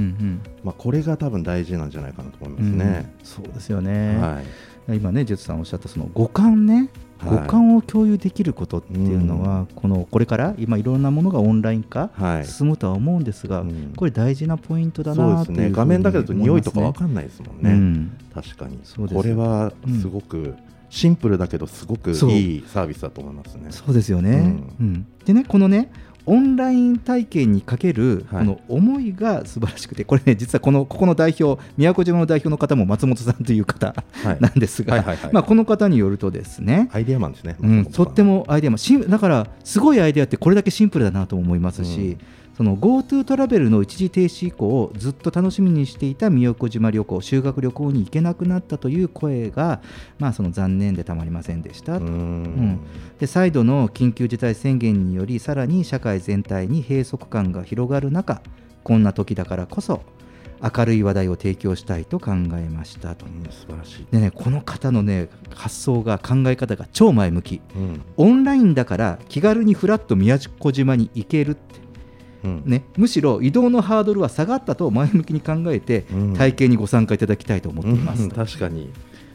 [0.64, 3.12] まあ、これが多分大事なんじゃないかなと思いますね。
[3.20, 3.26] うん。
[3.26, 4.40] そうですよね、は
[4.88, 4.96] い。
[4.96, 6.88] 今ねジェットさんおっしゃったその五感ね、はい
[7.24, 12.46] 五感を共有できることっていうのは、このこれから今いろんなものがオンライン化はい。
[12.46, 13.64] 進むとは思うんですが、
[13.96, 15.70] これ大事なポイントだなとね。
[15.70, 18.18] 画面だけだと匂いとかわわかんないですもんね、うん。
[18.34, 18.78] 確かに。
[18.84, 20.54] そうですこれはすごく
[20.90, 23.68] シンプルだけどすごくいいサービスだと思いますね。
[23.70, 24.86] そうですよね、うん。
[24.86, 25.06] うん。
[25.24, 25.90] でねこのね
[26.24, 34.36] オンライン体験にかけるこの思いが素晴らしくて、これね実はこのここの代表宮古島の代表の方も松本さんという方はい。
[34.40, 35.02] なんですが、
[35.42, 37.56] この方によるとですねアイデアマンですね。
[37.60, 42.16] うん、とってもアイデアもシンだからすごいアイデアってこれだけシンプルだなと思いますし、
[42.56, 49.80] その GoTo トラベルの一時停止以降ずっと楽しみにしていた宮古島旅行修学旅行に行けなくなったという声が、
[50.18, 52.80] まあ、その残念でたまりませんでしたと、うん。
[53.18, 58.42] で再度の緊急事態宣言によりさらに社会全体に閉塞感が広がる中
[58.84, 60.02] こんな時だからこそ
[60.62, 64.06] 明るい話題を提供したいと考えましたと、素晴らしい。
[64.12, 68.02] でねこの方のね発想が考え方が超前向き、うん。
[68.16, 71.82] オンラインだから気軽にフラッと宮古島に行けるって、うん
[72.42, 76.34] ね、むしろ移動のハードルは下がったと前向きに考えて、うん。
[76.34, 78.30] 体験にご参加いただきたいと思っています、うん。
[78.30, 78.90] 確かに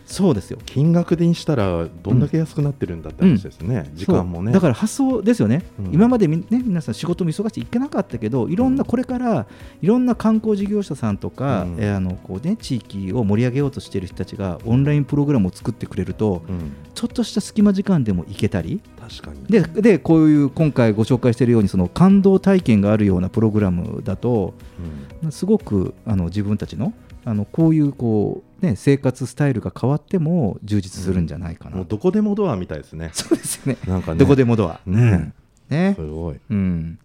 [0.08, 0.58] そうですよ。
[0.66, 4.54] 金額でにしたらどんだけ安くなってるんだって話ですね、時間もね。
[4.54, 5.94] だから発想ですよね、うん。
[5.94, 9.46] 今までみ、ね、皆さん仕事も忙しくて行けなかったけどいろんなこれから
[9.82, 11.76] いろんな観光事業者さんとか、うん。
[11.80, 16.42] えーあのこうね、地域を盛り上げようとしている人たちがオンラインプログラムを作ってくれると、
[16.94, 18.82] ちょっとした隙間時間でも行けたり。
[19.00, 19.46] 確かに。
[19.48, 24.54] ででこういう今回ご紹介しているようにその感動体験があるようなプログラムだと、
[25.32, 26.94] すごくあの自分たちの
[27.28, 33.10] あのこういうこう、ね、生活スタイルが変わっても充実するんじゃないかな、もうどこでもドアみたいですね。
[33.14, 33.76] そうですね。
[33.86, 34.80] なんかねどこでもドア。
[34.86, 35.34] ね
[35.70, 35.94] ね。
[35.98, 36.38] すごい。
[36.50, 36.98] うん。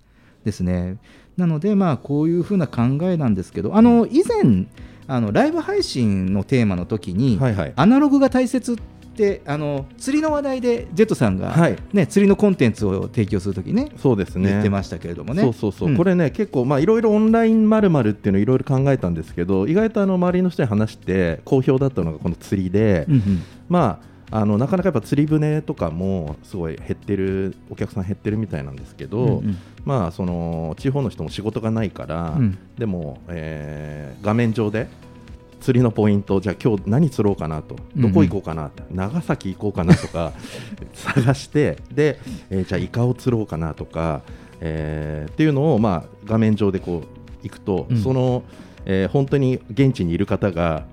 [0.45, 0.97] ですね。
[1.37, 4.67] なので、まあ、こういうふうな考えなんですけど、あの、以前、
[5.09, 7.41] あの、ライブ配信のテーマの時に、
[7.75, 8.77] アナログが大切っ
[9.23, 11.77] て、あの、釣りの話題で、ジェットさんが、はい。
[11.93, 14.51] ね、釣りのコンテンツを提供するときね、そうですね。
[14.51, 15.43] 言ってましたけれどもね。
[15.43, 15.97] そうそうそう、ん。
[15.97, 23.07] これね結構まあいろいろオンラインまるまるっていうのいろいろ考えたんですけど意外とあの周りの人に話して好評だったのがこの釣りで、
[23.69, 29.59] まあのなかなかやっぱ釣り船とかもすごい減ってるお客さん減ってるみたいなんですけど、うんうん。
[29.85, 32.59] まあその地方の人も仕事がないから、うん。
[32.79, 34.89] でも、えー画面上で
[35.63, 37.77] 釣りのポイントじゃあ今日何釣ろうかなと。
[37.97, 40.33] どこ行こうかな、長崎行こうかなとか
[40.93, 42.19] 探してで、
[42.51, 44.23] えーじゃあイカを釣ろうかなとか、
[44.61, 47.07] えーっていうのを、まあ、画面上でこう
[47.43, 47.97] 行くと、うん。
[47.97, 48.43] その、
[48.85, 50.85] えー本当に現地にいる方が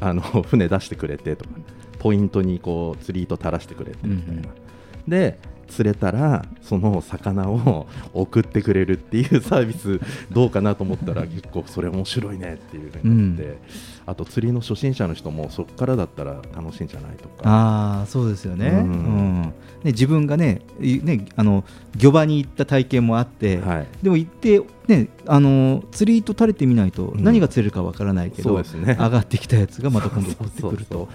[0.00, 1.50] あの 船出してくれてとか
[1.98, 4.42] ポイントにこう釣り糸垂らしてくれてみたいな。
[5.08, 5.38] で
[5.68, 10.00] 釣れたらその魚を送ってくれるっていうサービス
[10.32, 13.58] どうかなと思ったら結構それ面白いねっていうふうになって、
[14.06, 17.42] あと釣りの初心者の人もそこからだったら楽しいんじゃないとか。
[17.44, 18.82] ああそうですよね,、ううん。
[18.82, 19.52] んね
[19.84, 21.64] 自分がねいねあの
[21.96, 23.86] 漁場に行った体験もあって、はい。
[24.02, 27.22] でも行って、ね、あの釣り糸垂れてみないとうん。
[27.22, 28.96] 何が釣れるかわからないけど、そうですね。
[28.98, 31.08] 上がってきたやつがまた今度取ってくると。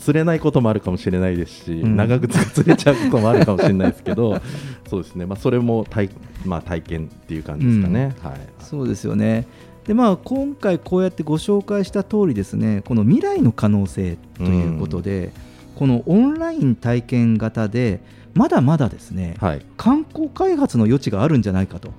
[0.00, 1.96] 釣れないこともあるかもしれないですし、うん。
[1.96, 4.40] 長靴が釣れちゃうこともあるかもしれないですけど
[4.88, 6.10] そうですね、まあ、それも体,、
[6.44, 8.14] まあ、体験っていう感じですかね。
[8.22, 8.40] はい。
[8.60, 9.46] そうですよね。
[9.86, 15.32] でまあ、今回こうやってご紹介した通りですねこの未来の可能性ということで、
[15.74, 18.00] このオンライン体験型で
[18.34, 19.62] まだまだですね、はい。
[19.76, 21.90] 観光開発の余地があるんじゃないかと、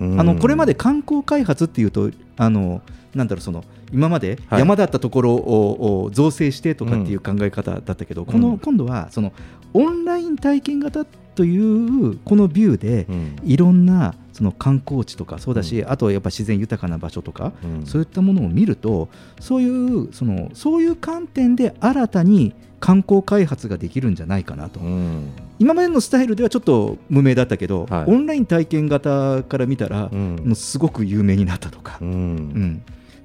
[0.00, 0.20] うん。
[0.20, 2.82] あのこれまで観光開発っていうとあの
[3.14, 4.60] なんだろうその今まではい。
[4.60, 9.32] 山だったところを、を造成してとかっていう考え方だったけど、この今度はその
[9.74, 13.36] オンライン体験型というこのビューで、うん。
[13.44, 17.86] いろんなその観光地とかそうだし、あとやっぱ自然豊かな場所とか、うん。
[17.86, 19.08] そういったものを見ると
[19.40, 25.30] そういうそのそういう観点で新たに観光開発ができるんじゃないかなと、うん。
[25.58, 28.10] 今までのスタイルではちょっと無名だったけど、はい。
[28.10, 30.36] オンライン体験型から見たら、うん。
[30.44, 32.08] もうすごく有名になったとか、うん。
[32.08, 32.82] うん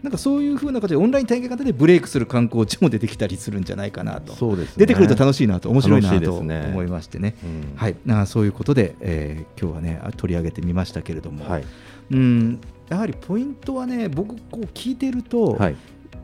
[0.08, 4.34] なんかそういう風な形でオンライン体験型でブレイクする観光地も出てきたりするんじゃないかなと。
[4.34, 4.74] そうですね。
[4.78, 7.36] 出てくると楽しいなと面白いなと思いましてね。
[7.44, 7.76] うん。
[7.76, 11.66] はい、あそういうことで、えー今日はね取り上げてみましたけれども、はい。
[12.12, 12.62] うん。
[12.88, 15.76] やはりポイントはね僕こう聞いてると、はい。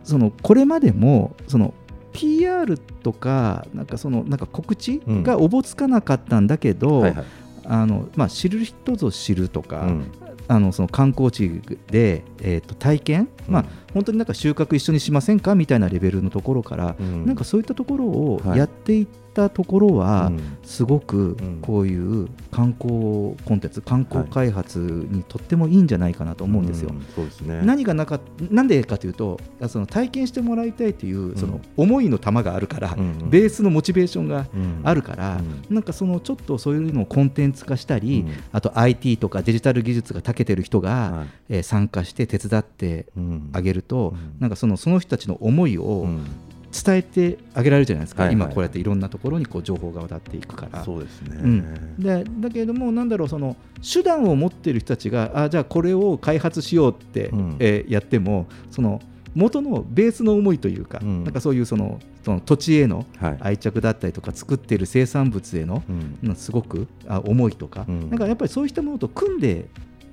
[0.06, 1.74] そのこれまでもその
[2.13, 5.24] PR とかなんかそのなんか告知うん。
[5.24, 7.26] がおぼつかなかったんだけど、はいはい。
[7.65, 10.12] あのまあ、知る人ぞ知るとか、うん
[10.47, 15.56] あのその観光地で、えー、と体験、まあ、本当になんか収穫一緒にしませんか？
[15.56, 17.25] みたいなレベルのところから、うん。
[17.25, 18.58] なんかそういったところをはい。
[18.60, 20.39] やっていったところは、うん。
[20.63, 26.89] すごくこういう観光コンテンツ観光開発にとってもいいんじゃないかなと思うんですよ。
[26.91, 27.02] うん。
[27.15, 27.62] そうですね。
[27.63, 28.19] 何がなか
[28.50, 34.82] なんでかというとその体験してもらいたいというその思いの玉があるから、うんベースのモチベーションがうん。
[34.84, 38.32] あるから、なんかそのちょっとそういうのをコンテンツ化したり、うん。
[38.52, 41.28] あと IT とかデジタル技術が長けてる人が、はい。
[41.50, 43.50] えー参加して手伝ってうん。
[43.54, 46.26] あげると、なんかそのその人たちの思いをうん
[46.73, 48.36] 伝えてあげられるじゃないですか、はいはい。
[48.36, 50.83] 今こうやっていろんなところにこう情報が渡っていくから。
[50.83, 51.38] そうですね。
[51.41, 57.55] うん、でだけれども、なんだろうその手段を持っている人たちがあじゃあこれを開発しようって、うん。
[57.59, 59.01] えーやってもその
[59.36, 61.23] 元のベースの思いというか、うん。
[61.23, 63.38] なんかそういうそのその土地へのはい。
[63.39, 66.29] 愛着だったりとか、作っている生産物への、うん。
[66.29, 68.09] うんすごくあ思いとか、うん。
[68.09, 69.65] なんかやっぱりそうしたものと組んで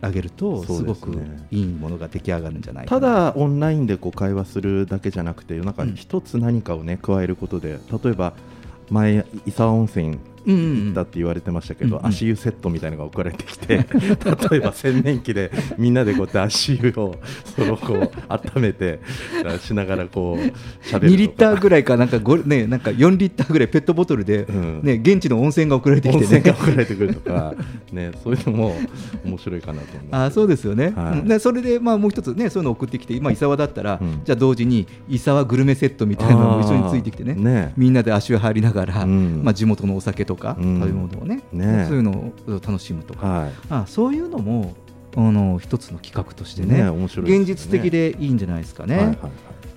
[0.02, 1.18] あげると、すごく
[1.50, 3.32] いいものが出来上がるんじゃないかたな。
[3.32, 8.32] だオンラインでこう会話するだけじゃなくてなんか一つ何かをね加えることで例えば
[8.90, 12.06] 前伊沢温泉行って言われてましたけど、うんうん。
[12.08, 13.86] 足湯セットみたいなのが送られてきて
[14.50, 17.16] 例えば洗面器でみんなでこうやって足湯を
[17.56, 19.00] そのこう温めて
[19.60, 24.46] しながらこう喋る2リッターぐらいかなんかごねなんか4リッターぐらいペットボトルで、
[24.82, 27.54] ね現地の温泉が送られてきて、ね、温泉が送られてくるとか、
[27.92, 28.76] ね、そういうのも
[29.24, 30.30] 面白いかなと思います。
[30.30, 31.18] あそうですよね、はい。
[31.20, 31.28] うん。
[31.28, 37.34] でそれでまあもう一つねそういうの送ってきて今伊沢だったら、じゃあ同時に伊沢グルメセットみたいなのも一緒についてきてね。
[37.34, 37.72] ね。
[37.76, 39.42] みんなで足を入りながら、うん。
[39.44, 40.80] まあ、地元のお酒とか、うん。
[40.80, 41.86] 食べ物をねね。
[41.88, 43.52] そういうのを楽しむとか、はい。
[43.70, 44.74] あそういうのも
[45.16, 47.42] あの一つの企画としてねね面白いですね。
[47.42, 48.96] 現実的でいいんじゃないですかね。
[48.96, 49.16] はいはい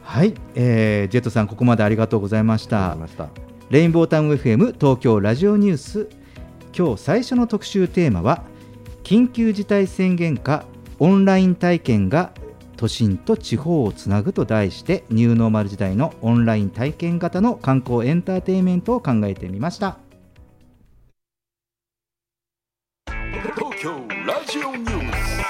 [0.04, 2.92] はい、えージェットさんここまでありがとうございました。
[2.92, 6.10] ありがとうございまレインボータウン FM 東京ラジオニュース。
[6.76, 8.44] 今日最初の特集テーマは
[9.04, 10.66] 緊急事態宣言下
[11.00, 12.34] オンライン体験が
[12.78, 20.00] 都心と地方をつなぐと題してニューノーマル時代のオンライン体験型の観光エンターテインメントを考えてみました
[23.84, 25.44] 東京ラジオニュース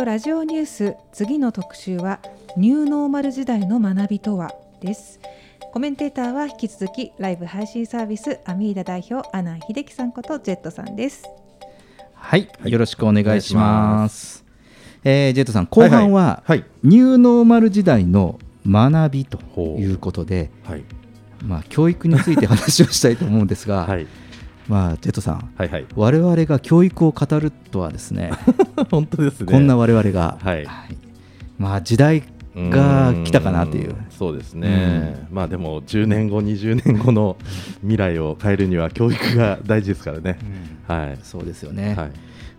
[0.00, 2.20] 京ラジオニュース次の特集は
[2.56, 5.20] ニューノーマル時代の学びとはです。
[5.74, 11.24] コメンテーターは引き続きライブ配信サービスアミーダ代表阿南秀樹さんことジェットさんです。
[12.14, 14.42] はい、よろしくお願いします。
[15.04, 16.42] えージェットさん、後半は、
[16.82, 20.84] ニューノーマル時代の学びということで、はい
[21.44, 23.86] まあ、教育について話をしたいと思うんですが、
[24.70, 25.86] まあ、ジェットさん、はいはい。
[25.96, 28.30] 我々が教育を語るとはですね、
[28.88, 29.52] 本当ですね。
[29.52, 30.66] こんな我々が、はい。
[31.58, 32.22] まあ、時代
[32.54, 33.96] が来たかなという。
[34.10, 37.36] そうですね、まあでも10年後、20年後の
[37.80, 40.38] 未来を変えるには教育が大事ですからね、
[40.86, 41.94] はい、そうですよね。
[41.96, 42.10] はい。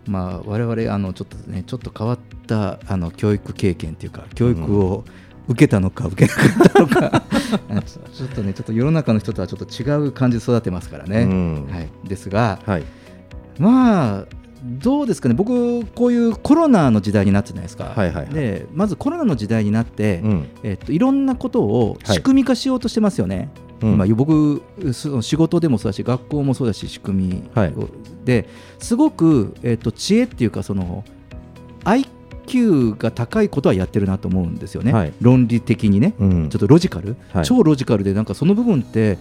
[0.05, 5.05] まあ、我々あのちょっとねちょっと変わったあの教育経験というか教育を
[5.51, 7.23] 受けたのか受けなかったのか。
[7.69, 11.67] あ ちちょっとねちょっと世の中の人とはちょっと違う感じで育てますからね、うん。
[11.69, 12.59] はい、ですが、
[13.59, 14.25] まあ
[14.63, 15.35] どうですかね。
[15.35, 18.33] 僕こういうコロナの時代になってるじゃないですか、はいはいはい。
[18.33, 20.47] でまずコロナの時代になって、うん。
[20.63, 23.49] えっと、いろんなことを仕組み化しようとしてますよね。
[23.81, 23.93] うん。
[23.93, 24.61] 今僕
[24.93, 27.89] その仕事でもそうだし学校もそうだし仕組みを、
[28.23, 28.47] で
[28.77, 31.03] すごく、えっと知恵っていうかその
[31.83, 32.20] IQ
[32.97, 35.13] が高いことはやってるなと思うんですよね、はい。
[35.21, 36.49] 論理的にね、うん。
[36.49, 37.45] ちょっとロジカル、はい。
[37.45, 39.17] 超ロジカルでなんかその部分って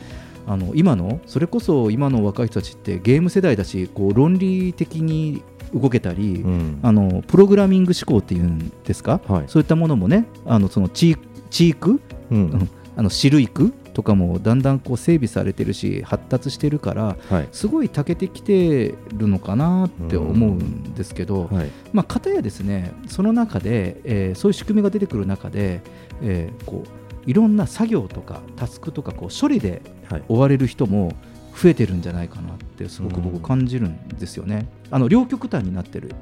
[0.47, 5.43] あの今のそれこそ今の若い人たちってゲーム世代だしこう論理的に
[5.75, 6.81] 動けたり、ん。
[6.83, 11.19] あのプログラミング思考っていうんですか、そういったものもねあのそのチー
[11.51, 12.01] チーク、
[12.31, 12.69] うん。
[12.97, 17.49] あのシル育とかもだんだんこう整備されてるし発達してるから、はい。
[17.53, 21.71] すごい長けてきてるのかなって思うんですけど、はい。
[21.93, 25.81] まあ、片やですねその中で、えーそういう仕組みが出てくる中で、
[26.23, 26.91] えーこう
[27.27, 30.23] いろんな作業とかタスクとかこう処理ではい。
[30.29, 31.13] 追われる人も
[31.55, 34.69] 増えてるんじゃないかなってすごく僕感じるんですよね。
[34.91, 36.13] あの両極端になってる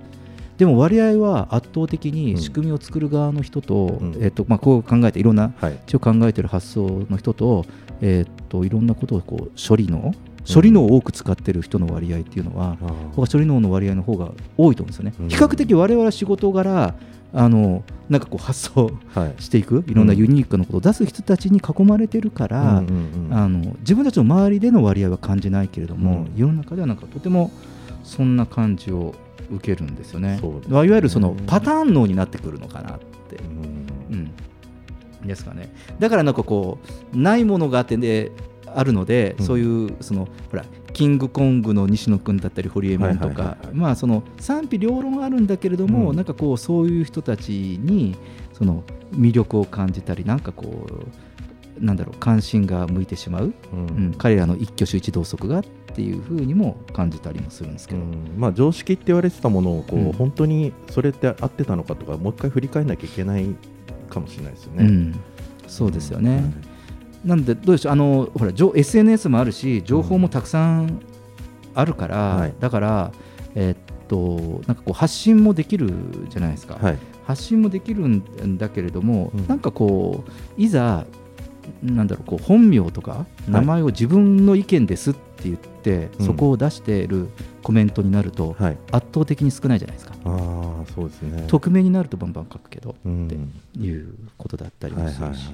[0.59, 5.53] でも割合は圧倒的に仕組みを作る側の人と,、えーとまあ、こう考えていろんな
[5.87, 7.65] 一応考えてる発想の人と,、
[8.01, 10.15] えー、といろんなことをこう処理の
[10.53, 12.79] 処理能を多く使ってる人の割合っていうのは、
[13.11, 15.13] 僕は処理能の割合の方が多いと思うんですよね。
[15.29, 16.95] 比較的我々は仕事柄
[17.35, 18.91] あのなんかこう発想
[19.39, 27.51] していく、い、ろんなユニークなことを出す人たちに囲まれてるから、うんうんうんあの自分たちの周りでの割合は感じないけれども、世の中ではなんかとても
[28.03, 29.15] そんな感じを
[29.51, 30.41] 受けるんですよね。
[30.69, 33.37] いわゆるそのパターン脳になってくるのかなって。
[34.11, 34.31] うん。
[35.27, 35.73] ですかね。
[35.99, 36.79] だからなんかこ
[37.13, 38.33] うないものがあってで
[38.67, 48.17] あるので、そういうそのほらキングコングの西野君だったり堀江門とかまあその賛否両論あるんだけれども、なんかこうそういう人たちに
[48.53, 50.87] その魅力を感じたりなんかこ
[51.81, 54.15] うなんだろう関心が向いてしまう、うん。
[54.17, 58.01] 彼らの一挙手一動足がっていうふうにも感じたりもするんですけど、
[58.37, 60.13] まあ、常識って言われてたものをこう、うん。
[60.13, 63.55] 本当にそれって合ってたのかとかもう一回振り返らなきゃいけない
[64.09, 64.85] かもしれないですよね。
[64.85, 65.21] うん、
[65.67, 66.43] そうですよね。
[67.25, 67.93] なんでどうでしょう。
[67.93, 71.01] あのほら情 SNS もあるし情報もたくさん
[71.75, 73.13] あるから、だから
[73.55, 73.77] えーっ
[74.09, 75.93] となんかこう発信もできる
[76.29, 76.79] じゃないですか。
[76.81, 76.99] はい。
[77.27, 81.07] 発信もできるんだけれども、なんかこういざ
[81.83, 86.27] なんだろうこう本名とか名前を自分の意見ですって言って、うん。
[86.27, 87.29] そこを出している
[87.63, 88.79] コメントになると、はい。
[88.91, 90.15] 圧倒的に少ないじゃないですか。
[90.25, 91.45] ああそうですね。
[91.47, 93.27] 匿名になるとバンバン書くけど、うん。
[93.27, 93.37] って
[93.79, 95.51] いうことだったりもするし。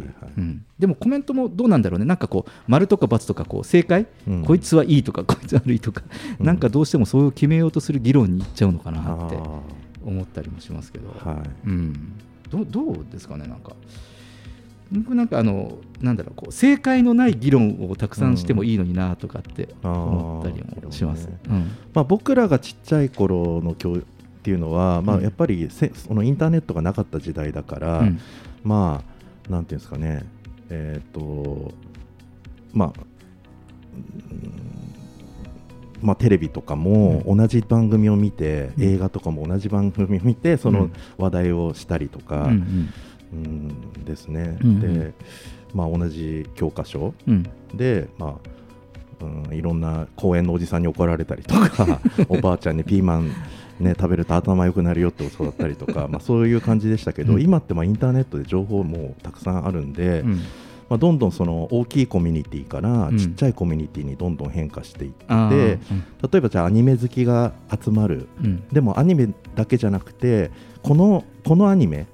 [0.79, 2.05] でもコメントもどうなんだろうね。
[2.05, 4.45] なんかこう丸とか×とかこう正解、うん。
[4.45, 6.03] こいつはいいとかこいつ悪いとか、
[6.39, 6.47] うん。
[6.47, 9.39] なんかどうしてもそういう決めようとする議論にいっちゃうのかなって
[10.05, 11.69] 思ったりもしますけど、はい。
[11.69, 12.13] うん、
[12.51, 13.73] どうどうですかねなんか
[14.93, 21.29] 僕なんかあのなんだろうこう正解のない議論をたくさんしてもいいのになとかって思ったりもします。
[21.49, 21.71] うん。
[21.93, 24.05] まあ、僕らがちっちゃい頃の教育っ
[24.43, 25.23] ていうのは、まあ、うん。
[25.23, 28.21] やっぱりせそのインターネットがなかった時代だから、うん。
[28.63, 29.03] ま
[29.49, 30.25] あなんていうんですかね。
[30.71, 31.73] えっ、と
[32.73, 32.93] まあ
[36.03, 42.51] まあ、テレビとかも同じ番組を見て、映画とかも同じ番組を見てその話題をしたりとか、
[43.35, 43.39] う
[44.01, 44.81] んですね、うんうん。
[44.81, 45.15] で、
[45.75, 47.15] まあ、同じ教科書。
[47.27, 47.43] うん。
[47.75, 48.55] で、まあ
[49.21, 53.31] うん、いろんな公園のおじさんに怒られたりとか おばあちゃんにピーマン、
[53.81, 57.43] ね、食べると頭良くなるよって教わったりとか、まあ、そういう感じでしたけど、うん。
[57.43, 60.41] 今ってまあインターネットで情報もたくさんあるんで、うん。
[60.91, 63.19] まあ、どんどんその大きいコミュニティからうん。
[63.19, 68.63] ちっちゃいコミュニティにどんどん変化していって、例えばじゃあアニメ好きが集まる、うん。
[68.73, 70.51] でもアニメだけじゃなくて
[70.83, 72.07] このこのアニメ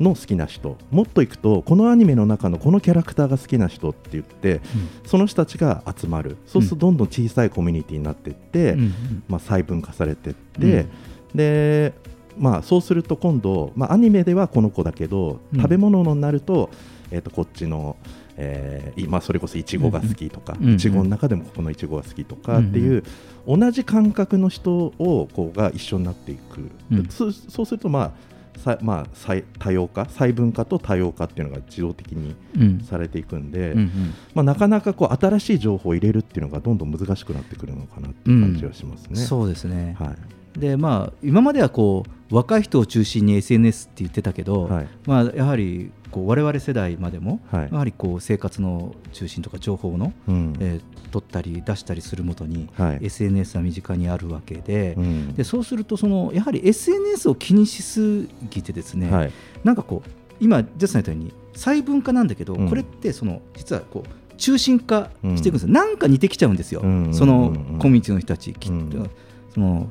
[0.00, 4.60] の好きな人、もっといくとこのアニメの中のこのキャラクターが好きな人って言って、
[5.06, 6.36] その人たちが集まる。
[6.46, 10.86] そうするとどんどん小さいコミュニティになっていって、うんうんまあ、細分化されていって、
[11.34, 11.94] で
[12.38, 15.60] まあ、そうすると今度、まあ、アニメではこの子だけど、うん。
[15.60, 16.70] 食べ物になると,、
[17.10, 17.96] えー、とこっちの、
[18.36, 23.04] えー今それこそいちごが好きとか、うんうんいちごの中でもここのいちごが好きとかっていう、
[23.46, 27.06] 同じ感覚の人をこうが一緒になっていく、うん。
[27.08, 28.33] そうすると、まあさ
[28.82, 32.80] まあ、細多様化細分化と多様化っていうのが自動的にうん。
[32.80, 34.14] されていくんで、うんうん。
[34.34, 39.16] まあ、なかなかこう新しい情報を入れるっていうのがどんどん難しくなってくるのかなっていう感じはしますね。
[39.16, 40.14] そうですね、は
[40.56, 40.60] い。
[40.60, 44.88] でまあ今まではこう若い人を中心に SNS って言ってたけど、はい。
[45.06, 47.68] まあ、やはりこう我々世代までも、はい。
[47.72, 50.56] やはりこう生活の中心とか情報の、うん。
[50.60, 52.98] えー取ったり出したりするもとに、はい。
[53.02, 55.34] SNS は身近にあるわけで,、うん。
[55.34, 59.32] でそうするとそのやはり SNS を気にしすぎてですね、はい。
[59.62, 60.10] なんかこう
[60.40, 62.68] 今ジャスさん言ったように細分化なんだけど、うん。
[62.68, 65.72] これってその実はこう中心化していくんですよ、うん。
[65.72, 69.10] なんか似てきちゃうんですよ、うんそのうんコミュニティの人たちきっと、うん。
[69.52, 69.90] その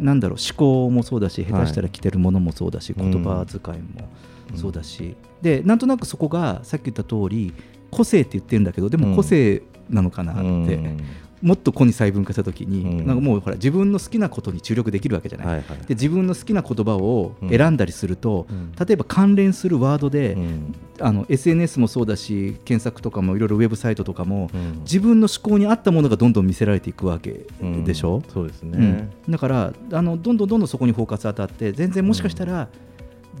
[0.00, 3.10] なんだろう思考もそうだしはい下手したら着てるものもそうだし、うん。
[3.12, 4.08] 言葉遣いも
[4.56, 7.52] そうだし、でなんとなくそこがさっき言った通り
[7.90, 11.00] 個性って言ってるんだけどでも個性なのかなって、うん。
[11.40, 13.06] もっと個に細分化した時に、うん。
[13.06, 15.78] なんかもうほら自分の好きなことに注力できるわけじゃない、はいはい。
[15.86, 18.72] で自分の好きな言葉を選んだりすると、うん。
[18.72, 20.74] 例えば関連するワードで、うん。
[21.00, 24.80] あの SNS もそうだし検索とかもいろいろウェブサイトとかも、うん。
[24.80, 27.46] 自分の思考に合ったものがどんどん見せられていくわけ
[27.84, 28.22] でしょ、うん。
[28.30, 29.32] そうですね、うん。
[29.32, 32.68] だからあのどんどんどんどんそこにフォーカス当たって全然もしかしたら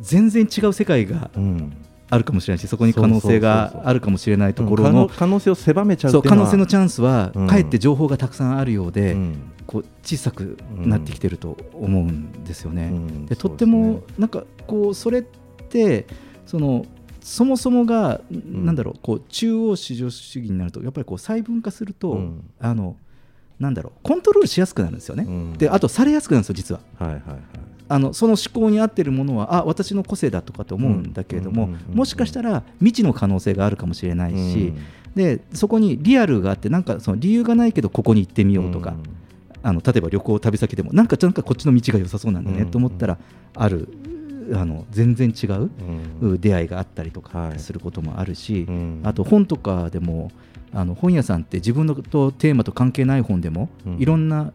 [0.00, 1.72] 全然違う世界がうん
[2.10, 7.46] あるかもしれないしそこに可能性があるかもしれないところの可能性を狭めちゃう可能性のチャンスはうん。
[7.46, 9.52] かえって情報がたくさんあるようで、うん。
[9.66, 12.90] こう小さくなってきてると思うんですよね。
[12.92, 13.26] うん。
[13.26, 16.06] でとってもなんかこうそれって
[16.46, 16.86] その
[17.20, 22.50] そもそもが、なんだろうこう中央市場主義になるとやっぱりこう細分化すると、うん。
[22.58, 22.96] あの
[23.60, 25.24] なんだろうコントロールしやすくなるんですよね。
[25.28, 25.52] うん。
[25.52, 26.80] であとされやすくなるんですよ実は。
[26.98, 34.74] はいはいはいあのその思考に合ってるものはあ私の個性だとかと思うんだけれども、もしかしたら未知の可能性があるかもしれないし、
[35.14, 38.94] でそこにリアルがあってなんかその理由がないけどここに行ってみようとか、
[39.62, 43.18] あの例えば旅行旅先でもなんかなんかこっちの道が良さそうなんだね、うんと思ったら
[43.54, 43.88] ある
[44.52, 45.70] あの全然違う、
[46.22, 46.40] うん。
[46.40, 49.00] 出会いがあったりとかすることもあるし、うん。
[49.04, 50.30] あと本とかでも
[50.72, 53.98] あの本屋さんって自分のとテーマと関係ない本でも、うん。
[53.98, 54.52] いろんな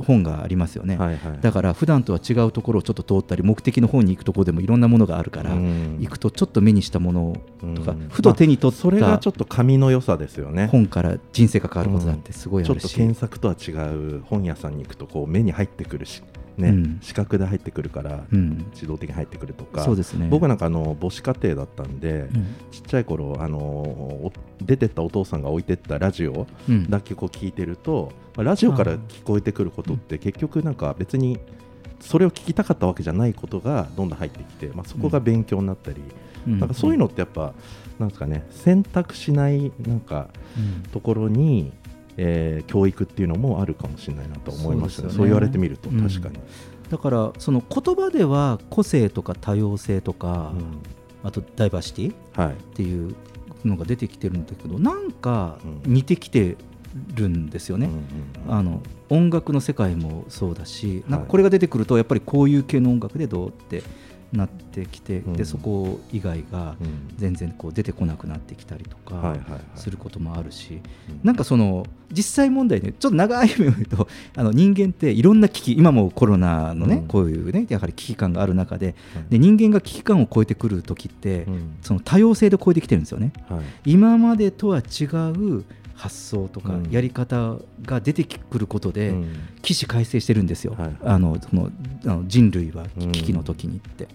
[0.00, 1.40] 本がありますよね、はいはい。
[1.40, 5.98] だから普段とは違うところをちょっと通ったり目的の方に行くところでもいろんなものがあるから、うん。
[6.00, 7.36] 行くとちょっと目にしたもの
[7.74, 8.08] とか、うん。
[8.10, 10.68] ふと手に取っまあそれがたちょっと紙の良さですよね。
[10.68, 16.22] 本から人生が変わることだってすごいあちょっるし、と検索とは違う本屋さんに行くとこう目に入ってくるし、
[16.58, 16.98] ねうん。
[17.00, 18.66] 視覚で入ってくるから、うん。
[18.72, 20.28] 自動的に入ってくるとかそうですね。
[20.30, 22.46] 僕なんかあの母子家庭だったんで、うん。
[22.70, 26.90] ちっちゃい頃あのお出てったお父さんが置いてったラジオうん。
[26.90, 31.38] だけこう聞いてると、まあラジオから聞こえてくることって結局なんか別に
[32.00, 36.00] それを聞きたかったわけじゃないことがどんどん入ってきて、まあ、そこが勉強になったり、
[36.46, 36.58] うん。
[36.60, 37.54] なんかそういうのってやっぱ、
[37.98, 40.82] なんですかね選択しないなんかうん。
[40.90, 41.72] ところに、
[42.18, 45.08] えー教育っていうのもあるかもしれないなと思いましたね。
[45.08, 45.16] そうですよね。
[45.16, 46.06] そう言われてみるとうん。
[46.06, 46.38] 確かに、
[46.90, 50.52] だからその言葉では個性とか多様性とか、
[51.22, 52.52] あとダイバーシティはい。
[52.52, 53.14] っていう
[53.64, 56.56] のが出てきてるんだけどなんか似てきて
[57.14, 57.90] るんですよね、
[58.48, 63.82] あの音楽の世界もそうだしなんかこれが出てくるとやっぱりこういう系の音楽でどうって
[64.32, 65.32] なってきて、うん。
[65.34, 67.08] でそこ以外がうん。
[67.16, 69.40] 全然こう出てこなくなってきたりとかはい
[69.74, 70.80] することもあるし、
[71.24, 77.08] なんかその実際問題ねちょっと長い目を見るとあの人間っていろんな危機今もコロナのね、うん。
[77.08, 78.94] こういうねやはり危機感がある中で,、
[79.30, 81.46] で人間が危機感を超えてくる時って、
[81.82, 83.32] その多様性で超えてきてるんですよね。
[83.48, 83.92] はい。
[83.92, 85.04] 今までとは違
[85.36, 85.64] う
[85.98, 86.90] 発想とかうん。
[86.90, 89.36] やり方が出てくることで、うん。
[89.62, 90.96] 起死回生してるんですよ、はい。
[91.02, 91.70] あのその
[92.04, 93.12] あの人類はうん。
[93.12, 94.06] 危機の時にって、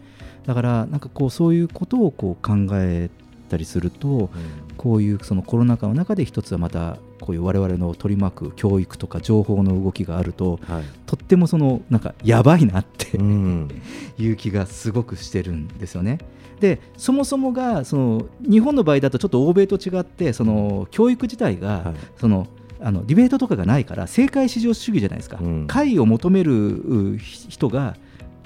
[0.45, 3.09] だからなんかこうそういうことをこう考え
[3.49, 4.29] たりすると、
[4.77, 10.84] こういうそのコロナ禍の中で一つはまたこういう我々の取り巻く教育とか情報の動きがあると、はい。
[11.05, 13.69] とってもそのなんかやばいなって、うん。
[14.17, 16.19] いう気がすごくしてるんですよね。
[16.59, 22.47] でそもそもがその日本の場合だとちょっと欧米と違ってその教育自体が、その
[22.83, 25.67] あのディベートとかがないから正解至上主義じゃないですか、うん。
[25.67, 27.95] 解を求めるう人が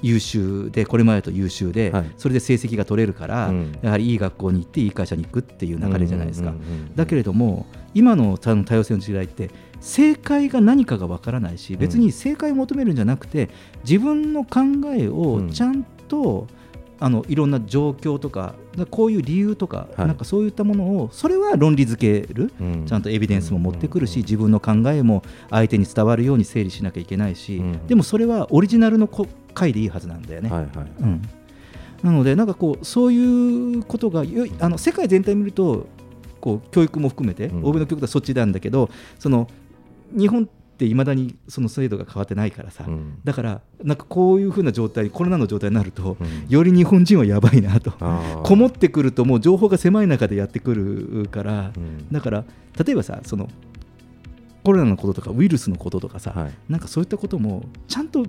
[0.03, 2.11] 優秀でこれまでと優秀で、はい。
[2.17, 3.79] それで成績が取れるから、うん。
[3.81, 6.95] やはりいい学校に行っていい会社に行くっていう流れじゃないですか、うんうんうんうん。
[6.95, 9.49] だけれども今の多多様性の時代って
[9.79, 13.49] 正解が何かがわからないし別に正解を求めるんじゃなくて
[13.83, 14.59] 自分の考
[14.95, 16.47] えをちゃんと
[16.99, 18.55] あのいろんな状況とか
[18.89, 20.07] こういう理由とか、はい。
[20.07, 22.85] なんかそういったものをそれは論理づける、うん。
[22.85, 30.49] ちゃんとエビデンスも持ってくるし、自分の考えも相手に伝わるように整理しなきゃいけないし、でもそれはオリジナルのこ回でいいはずなんだよね。
[30.49, 31.21] はいはいうん。
[32.03, 34.23] なので、なんかこうそういうことが
[34.59, 35.87] あの世界全体見ると
[36.39, 38.89] こう教育も含めて、欧米の教育はそっちなんだけど
[39.19, 39.47] その
[40.17, 40.47] 日本
[40.77, 42.85] っていまだにその制度が変わってないからさ、
[43.23, 46.17] だからなんかこういうふうな状態コロナの状態になると、
[46.47, 47.93] より日本人はやばいなと。
[47.99, 48.41] ー。
[48.43, 51.71] こもってくるともう情報が狭い中でやってくるから、
[52.11, 52.45] だから
[52.85, 53.49] 例えばさその
[54.63, 58.23] コロナのこととかウイルスのこととかさ、なんかそういったこともちゃんと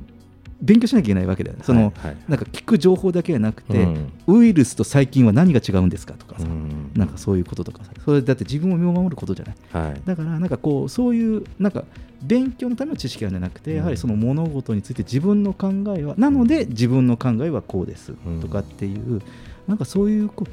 [0.61, 1.63] 勉強しなきゃいけないわけだよね。
[1.65, 2.17] その、はいはい。
[2.29, 4.13] なんか聞く情報だけじゃなくて、うん。
[4.27, 6.47] ウイルスと細菌は何が違うんですかとかさ、
[6.95, 9.57] なんかそういうこととかさ、それだって自分を身を守ることじゃない。
[9.73, 10.01] はい。
[10.05, 11.85] だからなんかこうそういうなんか
[12.23, 19.23] 勉強のための知識ではなくて、やはりその物事について自分の考えはなので自分の考えはこうですとかっていう、
[19.69, 20.47] なんかそういうこ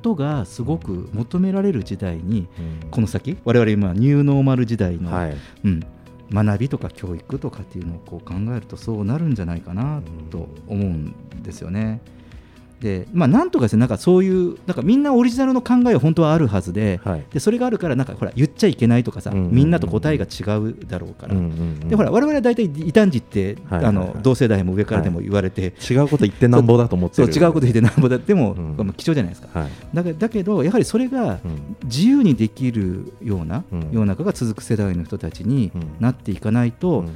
[0.00, 2.48] とがすごく求められる時代に、
[2.90, 5.10] この先我々今ニューノーマル時代の、
[5.64, 5.82] うん、
[6.32, 12.00] 学びとか教育とかっていうのをこう考えるとそうなるんじゃないかなと思うんですよね。
[12.84, 17.00] でまあ、なんとかですねなんかそういうなんかみんなオリジナルの考えは本当はあるはずで,、
[17.32, 21.34] でそれがあるからなんかほら言っちゃいけないとかさ、みんなと答えが違うだろうから、
[21.88, 27.32] でほら我々は大体異端児って、はいあの同世代も上からでも言われて、違うこと言ってなんぼだと思ってる。
[27.32, 28.18] そう違うこと言ってなんぼだ。
[28.18, 31.38] でも、まあ貴重じゃないですか、だけだけどやはりそれが
[31.84, 37.06] 自由にできるような世の中が続く世代の人たちになっていかないと、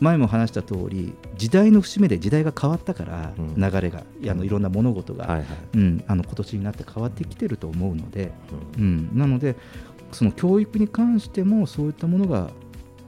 [0.00, 5.42] 前も話した通り時代の節目で時代が変わったから、流れがあのいろんな物事が、
[5.74, 8.32] うんあの今年になって変わってきてると思うので、
[8.78, 9.10] うん。
[9.14, 9.56] なので
[10.12, 12.50] その教育に関してもそういったものが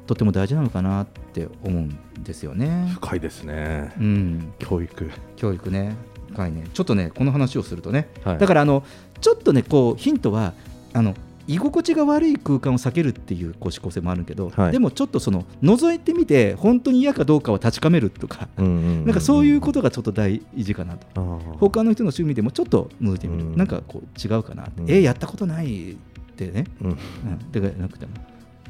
[0.07, 2.91] とても大事なのかなって思うんですよね。
[2.95, 5.11] 深いですね、うん、教育。
[5.37, 5.97] 教育ね。
[6.31, 6.65] 深いね。
[6.73, 8.39] ちょっとねこの話をするとね、はい。
[8.39, 8.83] だからあの
[9.21, 10.55] ちょっとねこうヒントは
[10.95, 11.15] あの
[11.49, 14.73] 居心地が悪い空間を避けるっていうこう思考性もあるけど、はい。
[14.73, 24.91] でもちょっとその覗いてみて本当に嫌かどうかを確かめるとか、なんかそういうことがちょっと大事かなと、他の人の趣味でもちょっと覗いてみる、なんかこう違うかな、うん。
[24.91, 25.97] えーやったことないっ
[26.37, 26.91] てね、うん。
[26.91, 28.13] うん、なくても。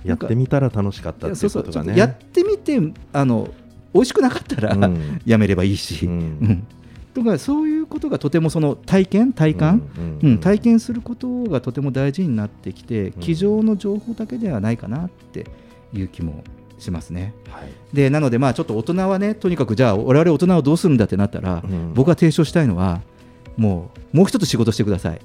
[0.04, 1.98] やってみたら楽しかったっていうことがね。
[1.98, 2.78] やってみて
[3.12, 3.48] あの
[3.92, 5.20] 美味しくなかったら、うん。
[5.26, 6.66] やめればいいし、うん
[7.18, 9.90] とかそういうことがとてもその体験体感、
[10.22, 15.46] うん体験することがとても大事になってきて机上の情報だけではないかなって
[15.92, 16.44] いう気も
[16.78, 17.34] しますね。
[17.92, 21.62] でなのでまあちょっと大人はねとにかくじゃあ我々大人はどうするんだってなったら、
[21.94, 23.00] 僕が提唱したいのは
[23.56, 25.20] もうもう一つ仕事してください。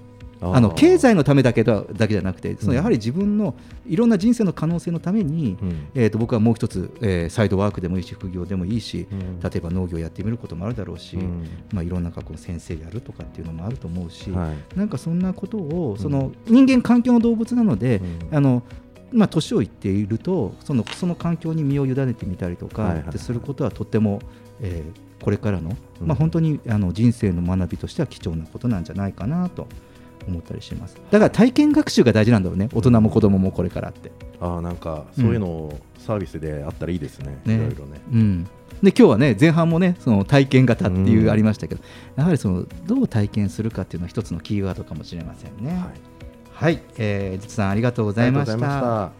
[0.51, 5.57] あの経済のためだけだだけじゃなくて、そのやはり自分のいろんな人生の可能性のために、
[5.93, 9.07] えー、と僕はもう一つ、えーサイドワークでもいいし副業でもいいし、
[9.41, 11.47] 例えば農業やってみることもあるだろうし、うん。
[11.71, 14.77] まあ、いろんな学校の先生やるとかっていうのもあると思うし、はい。
[14.77, 18.63] なんかそんなことをその人間環境の動物なので、あの
[19.11, 24.19] まあ、年をいっているとそのその環境に身を委ねてみたりとかってすることはとても、
[24.61, 25.71] えーこれからの、
[26.01, 29.67] まあ、本当にあの人生の学びとしては貴重なことなんじゃないかなと
[30.27, 34.11] 思ったりしますだから体験学習が大事なんだろうね大人も子供もこれからって。
[34.39, 38.01] ああなんかそういうのをサービスであったらいいですね、ねいろいろね。
[38.11, 38.49] うん、で
[38.91, 41.81] 今日はね前半もねその体験型っていううんありましたけど、
[42.17, 45.81] やはりそのどう体験するかっていうのは一つのキーワードかもしれませんね。
[46.51, 49.11] はい、えー、実さんありがとうございました。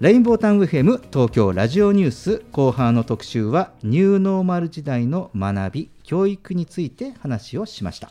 [0.00, 8.10] レインボータウン FM 東京ラジオニュース後半の特集はニューノーマル時代の学び教育について話をしました。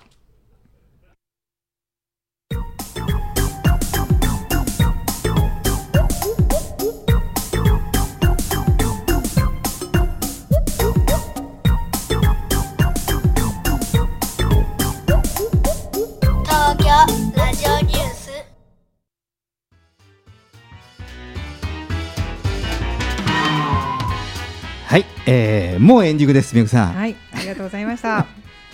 [24.89, 26.93] はい、えー、もうエンディングです、みゆきさん。
[26.95, 28.25] はい、ありがとうございました。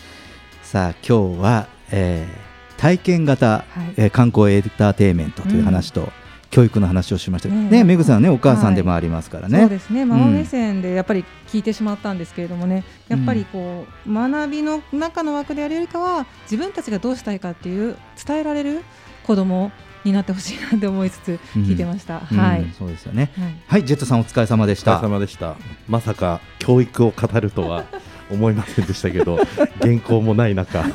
[0.63, 2.45] さあ今日は、えー
[2.78, 3.66] 体験型、
[3.97, 6.13] えー観光エンターテインメントという話と、
[6.51, 7.49] 教育の話をしました。
[7.49, 10.45] ねめぐさんねお母さんでもありますからね、そうですね、ママ目うん。
[10.45, 18.84] 線でやっぱり聞いてしまったんですけれどもね、やっぱりこう、学びの中の枠でやるよりかは、自分たちがどうしたいかっていう、伝えられる
[19.26, 19.70] 子供
[20.06, 22.22] になってほしいなって思いつつ、聞いてました。
[22.32, 23.32] うんはい、そうですよね。
[23.38, 23.56] はい。
[23.68, 25.56] はい、ジェットさんお疲れ様でしおた疲れ様でした。
[25.88, 27.86] まさか教育を語るとは
[28.32, 29.39] 思いませんでしたけど、
[29.82, 30.84] 原稿もない中、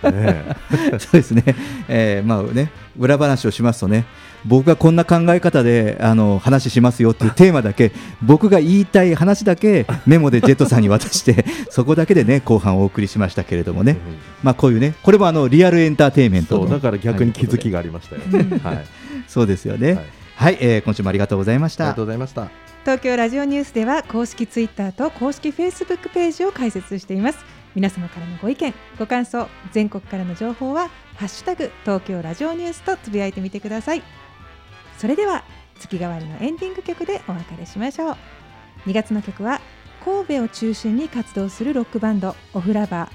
[0.98, 1.44] そうですね、
[1.88, 4.06] えーまあね、裏話をしますとね、
[4.46, 13.96] 僕がこんな考え方であの話しますよっていう テーマだけ、僕が言いたい話だけメモでジェットさんに渡して、 そこだけでね後半お送りしましたけれどもね、
[14.42, 18.22] まあこういうね、これもあのリアルエンターテインメントのそうだから逆に気づきがありましたよ。
[18.62, 18.84] はい。
[19.28, 19.98] そうですよね。
[20.36, 21.84] はい、えー今週もありがとうございました。
[21.84, 22.70] ありがとうございました。
[22.82, 27.38] 東京ラジオニュースでは公式ツイッターと公式フェイスブックページを開設しています
[27.74, 34.02] 皆様からのご意見ご感想全国からの情報はハッシュタグ東京ラジオニュースとつぶやいてみてください
[35.00, 35.44] それでは
[35.78, 38.16] 月替わりのエンディング曲でお別れしましょう。
[38.84, 39.62] 2月の曲は
[40.04, 43.10] 神戸を中心に活動するロックバンドオフラバー。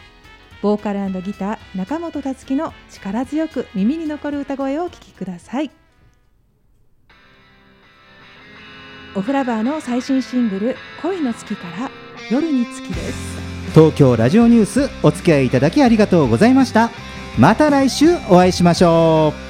[0.64, 5.70] ボーカルギター中本達樹の力強く耳に残る歌声をお聴きください。
[9.16, 11.92] オフラバーの最新シングル「恋の月」から
[12.32, 13.38] 「夜に月」です。
[13.76, 16.90] 東京ラジオニュースお付き合いいただきありがとうございました。
[17.38, 19.45] また来週お会いしましょう。